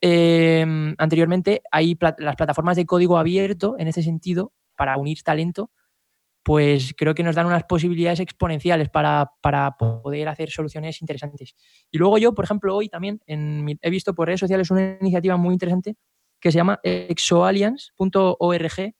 em, 0.00 0.94
anteriormente 0.98 1.62
hay 1.70 1.96
las 2.18 2.36
plataformas 2.36 2.76
de 2.76 2.86
código 2.86 3.18
abierto 3.18 3.76
en 3.78 3.88
ese 3.88 4.02
sentido 4.02 4.52
para 4.76 4.96
unir 4.96 5.22
talento, 5.22 5.70
pues 6.42 6.94
creo 6.96 7.14
que 7.14 7.22
nos 7.22 7.36
dan 7.36 7.46
unas 7.46 7.64
posibilidades 7.64 8.20
exponenciales 8.20 8.88
para, 8.88 9.30
poder 9.78 10.28
hacer 10.28 10.50
soluciones 10.50 11.02
interesantes. 11.02 11.54
Y 11.90 11.98
luego 11.98 12.16
yo, 12.16 12.34
por 12.34 12.46
ejemplo, 12.46 12.74
hoy 12.74 12.88
también 12.88 13.20
he 13.26 13.90
visto 13.90 14.14
por 14.14 14.26
redes 14.26 14.40
sociales 14.40 14.70
una 14.70 14.96
iniciativa 15.00 15.36
muy 15.36 15.52
interesante 15.52 15.96
que 16.40 16.52
se 16.52 16.58
llama 16.58 16.80
exoalliance.org, 16.82 18.94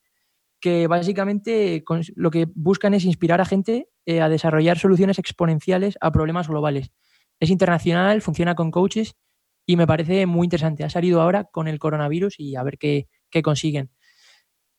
que 0.61 0.87
básicamente 0.87 1.83
lo 2.14 2.31
que 2.31 2.46
buscan 2.55 2.94
es 2.94 3.05
inspirar 3.05 3.40
a 3.40 3.46
gente 3.46 3.88
eh, 4.07 4.20
a 4.20 4.29
desarrollar 4.29 4.79
soluciones 4.79 5.18
exponenciales 5.18 5.98
a 6.00 6.12
problemas 6.12 6.46
globales. 6.48 6.92
Es 7.40 7.50
internacional, 7.50 8.20
funciona 8.20 8.55
con 8.55 8.70
coaches 8.70 9.16
y 9.64 9.76
me 9.76 9.87
parece 9.87 10.26
muy 10.26 10.44
interesante. 10.44 10.85
Ha 10.85 10.90
salido 10.90 11.22
ahora 11.22 11.44
con 11.44 11.68
el 11.68 11.79
coronavirus 11.79 12.38
y 12.38 12.57
a 12.57 12.62
ver 12.62 12.76
qué, 12.79 13.09
consiguen. 13.42 13.90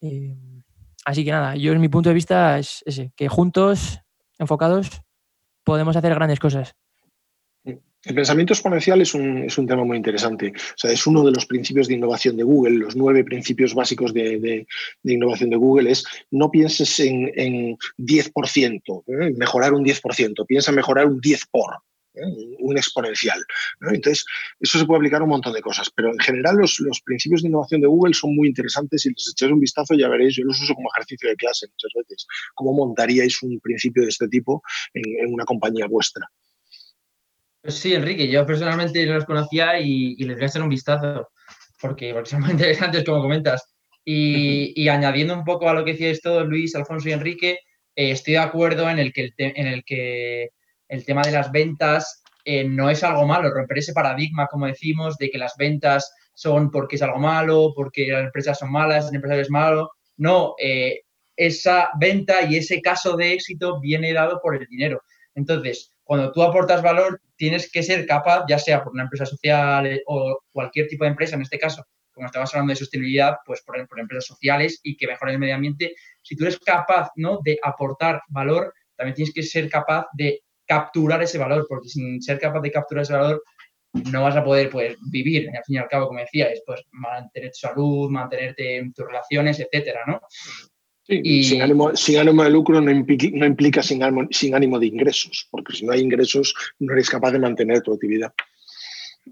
Eh, 0.02 0.38
así 1.06 1.26
que 1.26 1.32
nada, 1.32 1.56
yo 1.56 1.72
en 1.72 1.82
mi 1.82 1.90
punto 1.90 2.10
de 2.10 2.16
vista 2.16 2.60
es 2.60 2.84
ese, 2.86 3.12
que 3.16 3.28
juntos, 3.28 4.00
enfocados, 4.38 5.02
podemos 5.64 5.96
hacer 5.96 6.14
grandes 6.14 6.40
cosas. 6.40 6.76
El 8.04 8.16
pensamiento 8.16 8.54
exponencial 8.54 9.00
es 9.02 9.14
un, 9.14 9.44
es 9.44 9.58
un, 9.60 9.68
tema 9.68 9.84
muy 9.84 9.96
interesante. 9.96 10.54
O 10.56 10.78
sea, 10.78 10.92
es 10.92 11.06
uno 11.06 11.24
de 11.24 11.32
los 11.32 11.46
principios 11.46 11.88
de 11.88 11.94
innovación 11.94 12.36
de 12.36 12.44
Google. 12.44 12.78
Los 12.78 12.96
nueve 12.96 13.24
principios 13.24 13.76
básicos 13.76 14.12
de, 14.12 14.40
de, 14.40 15.14
innovación 15.14 15.52
de 15.52 15.58
Google 15.58 15.92
es 15.92 16.04
no 16.32 16.50
pienses 16.50 17.00
en, 17.00 17.32
en 17.36 17.78
10%, 18.00 19.04
¿eh? 19.08 19.34
mejorar 19.38 19.74
un 19.74 19.86
10%, 19.86 20.46
piensa 20.48 20.72
en 20.72 20.78
mejorar 20.78 21.06
un 21.06 21.20
10 21.20 21.46
por. 21.52 21.76
¿eh? 22.16 22.56
un 22.60 22.78
exponencial. 22.78 23.40
Entonces, 23.82 24.26
eso 24.60 24.80
se 24.80 24.86
puede 24.86 24.98
aplicar 24.98 25.22
a 25.22 25.24
un 25.24 25.30
montón 25.30 25.54
de 25.54 25.62
cosas, 25.62 25.90
pero 25.96 26.12
en 26.12 26.20
general 26.20 26.58
los, 26.58 26.80
los, 26.80 27.02
principios 27.02 27.42
de 27.42 27.50
innovación 27.50 27.82
de 27.82 27.88
Google 27.88 28.14
son 28.14 28.36
muy 28.36 28.48
interesantes 28.48 29.06
y 29.06 29.10
les 29.10 29.30
echáis 29.32 29.52
un 29.52 29.60
vistazo 29.60 29.94
ya 29.94 30.10
veréis, 30.10 30.36
yo 30.36 30.44
los 30.44 30.60
uso 30.60 30.74
como 30.74 30.90
ejercicio 30.96 31.30
de 31.30 31.36
clase 31.36 31.68
muchas 31.68 31.92
veces, 31.96 32.28
cómo 32.56 32.74
montaríais 32.74 33.42
un 33.44 33.60
principio 33.60 34.04
de 34.04 34.10
este 34.10 34.28
tipo 34.28 34.62
en, 34.94 35.04
en 35.26 35.34
una 35.34 35.46
compañía 35.46 35.88
vuestra. 35.88 36.28
Pues 37.62 37.76
sí, 37.76 37.94
Enrique, 37.94 38.28
yo 38.28 38.46
personalmente 38.46 39.06
no 39.06 39.14
los 39.14 39.26
conocía 39.26 39.80
y, 39.80 40.16
les 40.16 40.36
voy 40.36 40.46
a 40.46 40.48
echar 40.48 40.64
un 40.64 40.70
vistazo, 40.70 41.30
porque, 41.80 42.14
son 42.26 42.42
muy 42.42 42.52
interesantes, 42.52 43.04
como 43.04 43.22
comentas. 43.22 43.76
Y, 44.04 44.88
añadiendo 44.88 45.34
un 45.36 45.44
poco 45.44 45.70
a 45.70 45.74
lo 45.74 45.86
que 45.86 45.92
decíais 45.92 46.22
todos, 46.22 46.48
Luis, 46.48 46.76
Alfonso 46.76 47.10
y 47.10 47.12
Enrique, 47.14 47.60
eh, 47.96 48.12
estoy 48.12 48.34
de 48.34 48.40
acuerdo 48.40 48.90
en 48.90 48.98
el 49.00 49.14
que 49.14 49.26
el, 49.26 49.34
en 49.38 49.68
el, 49.68 49.84
que 49.84 50.50
el 50.88 51.06
tema 51.06 51.22
de 51.22 51.32
las 51.32 51.52
ventas 51.52 52.24
eh, 52.46 52.64
no 52.64 52.90
es 52.90 53.04
algo 53.04 53.28
malo, 53.28 53.54
romper 53.54 53.78
ese 53.78 53.94
paradigma, 53.94 54.48
como 54.48 54.66
decimos, 54.66 55.18
de 55.18 55.30
que 55.30 55.38
las 55.38 55.56
ventas 55.58 56.12
son 56.34 56.72
porque 56.72 56.96
es 56.96 57.02
algo 57.04 57.20
malo, 57.20 57.74
porque 57.76 58.08
las 58.08 58.26
empresas 58.26 58.58
son 58.58 58.72
malas, 58.72 59.10
el 59.10 59.16
empresario 59.16 59.44
es 59.44 59.52
malo. 59.52 59.92
No, 60.18 60.56
eh, 60.60 61.02
esa 61.36 61.90
venta 62.00 62.42
y 62.44 62.58
ese 62.58 62.82
caso 62.82 63.16
de 63.16 63.34
éxito 63.34 63.80
viene 63.80 64.14
dado 64.14 64.40
por 64.42 64.56
el 64.56 64.66
dinero. 64.68 65.02
Entonces, 65.36 65.92
cuando 66.12 66.30
tú 66.34 66.44
aportas 66.44 66.82
valor, 66.82 67.22
tienes 67.38 67.72
que 67.72 67.82
ser 67.82 68.06
capaz, 68.06 68.44
ya 68.46 68.60
sea 68.60 68.84
por 68.84 68.92
una 68.92 69.04
empresa 69.04 69.26
social 69.26 69.88
eh, 69.88 70.04
o 70.08 70.42
cualquier 70.52 70.90
tipo 70.90 71.06
de 71.06 71.12
empresa, 71.12 71.38
en 71.38 71.44
este 71.44 71.58
caso, 71.58 71.86
como 72.12 72.28
estabas 72.28 72.54
hablando 72.54 72.72
de 72.72 72.76
sostenibilidad, 72.76 73.38
pues 73.46 73.62
por, 73.62 73.88
por 73.88 73.98
empresas 73.98 74.26
sociales 74.26 74.82
y 74.84 74.98
que 74.98 75.08
mejoren 75.08 75.36
el 75.36 75.40
medio 75.40 75.56
ambiente, 75.56 75.96
si 76.22 76.36
tú 76.36 76.44
eres 76.44 76.60
capaz 76.60 77.12
¿no? 77.16 77.40
de 77.46 77.58
aportar 77.64 78.24
valor, 78.28 78.74
también 78.98 79.16
tienes 79.16 79.34
que 79.34 79.42
ser 79.42 79.70
capaz 79.70 80.08
de 80.12 80.42
capturar 80.66 81.24
ese 81.24 81.38
valor, 81.38 81.66
porque 81.70 81.88
sin 81.88 82.22
ser 82.22 82.38
capaz 82.40 82.60
de 82.60 82.72
capturar 82.74 83.04
ese 83.04 83.14
valor, 83.14 83.42
no 84.12 84.24
vas 84.24 84.36
a 84.36 84.44
poder 84.44 84.70
pues, 84.70 84.98
vivir, 85.10 85.48
al 85.48 85.64
fin 85.64 85.76
y 85.76 85.78
al 85.78 85.88
cabo, 85.88 86.08
como 86.08 86.20
decías, 86.20 86.62
pues 86.66 86.82
mantener 86.92 87.52
tu 87.52 87.68
salud, 87.70 88.10
mantenerte 88.10 88.80
en 88.80 88.92
tus 88.92 89.06
relaciones, 89.06 89.62
etcétera, 89.62 90.02
¿no? 90.06 90.20
Y... 91.12 91.44
sin, 91.44 91.62
ánimo, 91.62 91.96
sin, 91.96 92.20
ánimo, 92.20 92.44
de 92.44 92.50
lucro 92.50 92.80
no 92.82 92.92
implica, 92.92 93.28
no 93.34 93.46
implica 93.46 93.84
sin, 93.84 94.04
ánimo, 94.04 94.28
sin 94.32 94.56
ánimo 94.56 94.80
de 94.80 94.88
ingresos, 94.88 95.48
porque 95.52 95.74
si 95.74 95.86
no 95.86 95.92
hay 95.92 96.02
ingresos 96.02 96.54
no 96.80 96.94
eres 96.94 97.10
capaz 97.10 97.32
de 97.32 97.40
mantener 97.40 97.82
tu 97.82 97.94
actividad. 97.94 98.34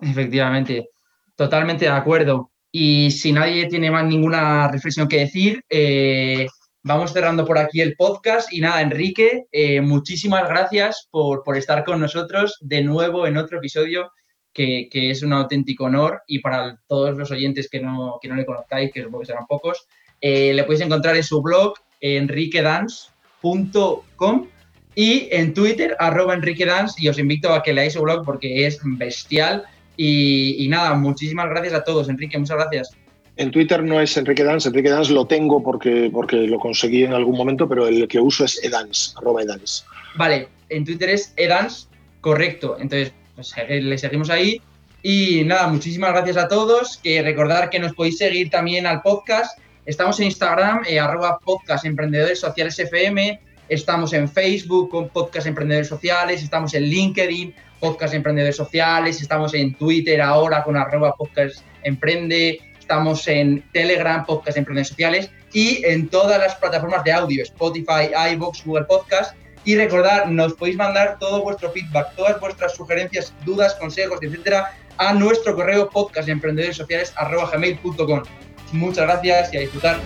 Efectivamente, 0.01 0.89
totalmente 1.35 1.85
de 1.85 1.91
acuerdo. 1.91 2.51
Y 2.71 3.11
si 3.11 3.31
nadie 3.31 3.67
tiene 3.67 3.89
más 3.89 4.05
ninguna 4.05 4.67
reflexión 4.67 5.07
que 5.07 5.21
decir, 5.21 5.63
eh, 5.69 6.47
vamos 6.83 7.13
cerrando 7.13 7.45
por 7.45 7.57
aquí 7.57 7.81
el 7.81 7.95
podcast. 7.95 8.53
Y 8.53 8.61
nada, 8.61 8.81
Enrique, 8.81 9.45
eh, 9.51 9.81
muchísimas 9.81 10.47
gracias 10.47 11.07
por, 11.09 11.43
por, 11.43 11.57
estar 11.57 11.83
con 11.83 11.99
nosotros 11.99 12.57
de 12.61 12.83
nuevo 12.83 13.25
en 13.25 13.37
otro 13.37 13.57
episodio, 13.57 14.11
que, 14.53 14.87
que, 14.91 15.09
es 15.09 15.23
un 15.23 15.33
auténtico 15.33 15.85
honor. 15.85 16.21
Y 16.27 16.39
para 16.39 16.79
todos 16.87 17.17
los 17.17 17.31
oyentes 17.31 17.69
que 17.69 17.79
no, 17.79 18.19
que 18.21 18.27
no 18.27 18.35
le 18.35 18.45
conozcáis, 18.45 18.91
que 18.91 19.01
supongo 19.01 19.21
que 19.21 19.27
serán 19.27 19.47
pocos, 19.47 19.87
eh, 20.21 20.53
le 20.53 20.63
podéis 20.63 20.82
encontrar 20.82 21.15
en 21.15 21.23
su 21.23 21.41
blog 21.41 21.73
enriquedance.com 22.01 24.47
y 24.95 25.29
en 25.32 25.53
Twitter, 25.53 25.95
arroba 25.99 26.34
enriquedance, 26.34 27.01
y 27.01 27.08
os 27.08 27.19
invito 27.19 27.53
a 27.53 27.63
que 27.63 27.73
leáis 27.73 27.93
su 27.93 28.01
blog 28.01 28.25
porque 28.25 28.65
es 28.65 28.79
bestial. 28.84 29.63
Y, 29.95 30.67
nada, 30.69 30.93
muchísimas 30.95 31.49
gracias 31.49 31.73
a 31.73 31.84
todos, 31.84 32.10
Enrique, 32.10 32.38
muchas 32.38 32.58
gracias. 32.58 32.89
En 33.38 33.51
Twitter 33.51 33.82
no 33.84 34.01
es 34.01 34.17
Enrique 34.17 34.43
Dance, 34.43 34.67
Enrique 34.67 34.89
Dance 34.89 35.13
lo 35.13 35.25
tengo 35.25 35.63
porque, 35.63 36.10
porque 36.12 36.36
lo 36.36 36.60
conseguí 36.60 37.03
en 37.03 37.13
algún 37.13 37.38
momento, 37.38 37.69
pero 37.69 37.88
el 37.88 38.08
que 38.08 38.19
uso 38.19 38.43
es 38.43 38.62
edance, 38.63 39.12
arroba 39.17 39.41
edance. 39.41 39.84
Vale, 40.15 40.49
en 40.67 40.84
Twitter 40.84 41.12
es 41.12 41.34
edance, 41.38 41.88
correcto. 42.19 42.75
Entonces, 42.79 43.13
pues, 43.36 43.53
le 43.67 43.97
seguimos 43.97 44.29
ahí. 44.29 44.62
Y 45.01 45.45
nada, 45.45 45.67
muchísimas 45.67 46.12
gracias 46.12 46.36
a 46.36 46.49
todos. 46.49 46.97
Que 46.97 47.21
recordar 47.21 47.69
que 47.69 47.79
nos 47.79 47.93
podéis 47.93 48.17
seguir 48.17 48.49
también 48.49 48.86
al 48.86 49.01
podcast 49.01 49.58
Estamos 49.89 50.19
en 50.19 50.28
Instagram, 50.28 50.84
eh, 50.88 50.99
arroba 50.99 51.39
podcast 51.39 51.84
emprendedores 51.84 52.39
sociales 52.39 52.78
FM. 52.78 53.41
Estamos 53.69 54.13
en 54.13 54.30
Facebook 54.30 54.91
con 54.91 55.10
podcast 55.10 55.47
emprendedores 55.47 55.88
sociales. 55.88 56.43
Estamos 56.43 56.75
en 56.75 56.84
LinkedIn, 56.84 57.56
podcast 57.80 58.13
emprendedores 58.13 58.56
sociales. 58.56 59.19
Estamos 59.19 59.56
en 59.56 59.73
Twitter 59.73 60.21
ahora 60.21 60.63
con 60.63 60.78
arroba 60.78 61.15
podcast 61.15 61.63
emprende. 61.82 62.60
Estamos 62.80 63.28
en 63.28 63.63
Telegram, 63.73 64.23
podcast 64.28 64.60
emprendedores 64.60 64.89
sociales. 64.89 65.32
Y 65.54 65.84
en 65.84 66.08
todas 66.08 66.38
las 66.38 66.54
plataformas 66.54 67.04
de 67.04 67.12
audio, 67.12 67.41
Spotify, 67.41 68.12
iVoox, 68.34 68.63
Google 68.63 68.86
Podcast. 68.86 69.36
Y 69.63 69.75
recordad, 69.75 70.28
nos 70.28 70.54
podéis 70.54 70.78
mandar 70.78 71.17
todo 71.19 71.41
vuestro 71.41 71.71
feedback, 71.71 72.15
todas 72.15 72.39
vuestras 72.39 72.75
sugerencias, 72.75 73.34
dudas, 73.43 73.73
consejos, 73.73 74.19
etcétera, 74.21 74.71
a 74.97 75.13
nuestro 75.13 75.56
correo 75.56 75.89
podcastemprendedoressociales.gmail.com. 75.89 78.23
Muchas 78.71 79.05
gracias 79.05 79.53
y 79.53 79.58
a 79.58 79.60
disfrutar. 79.62 79.99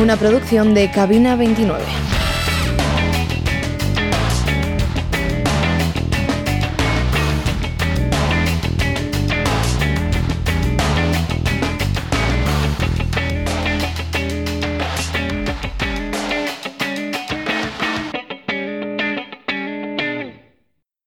Una 0.00 0.16
producción 0.16 0.74
de 0.74 0.90
Cabina 0.90 1.36
29. 1.36 1.84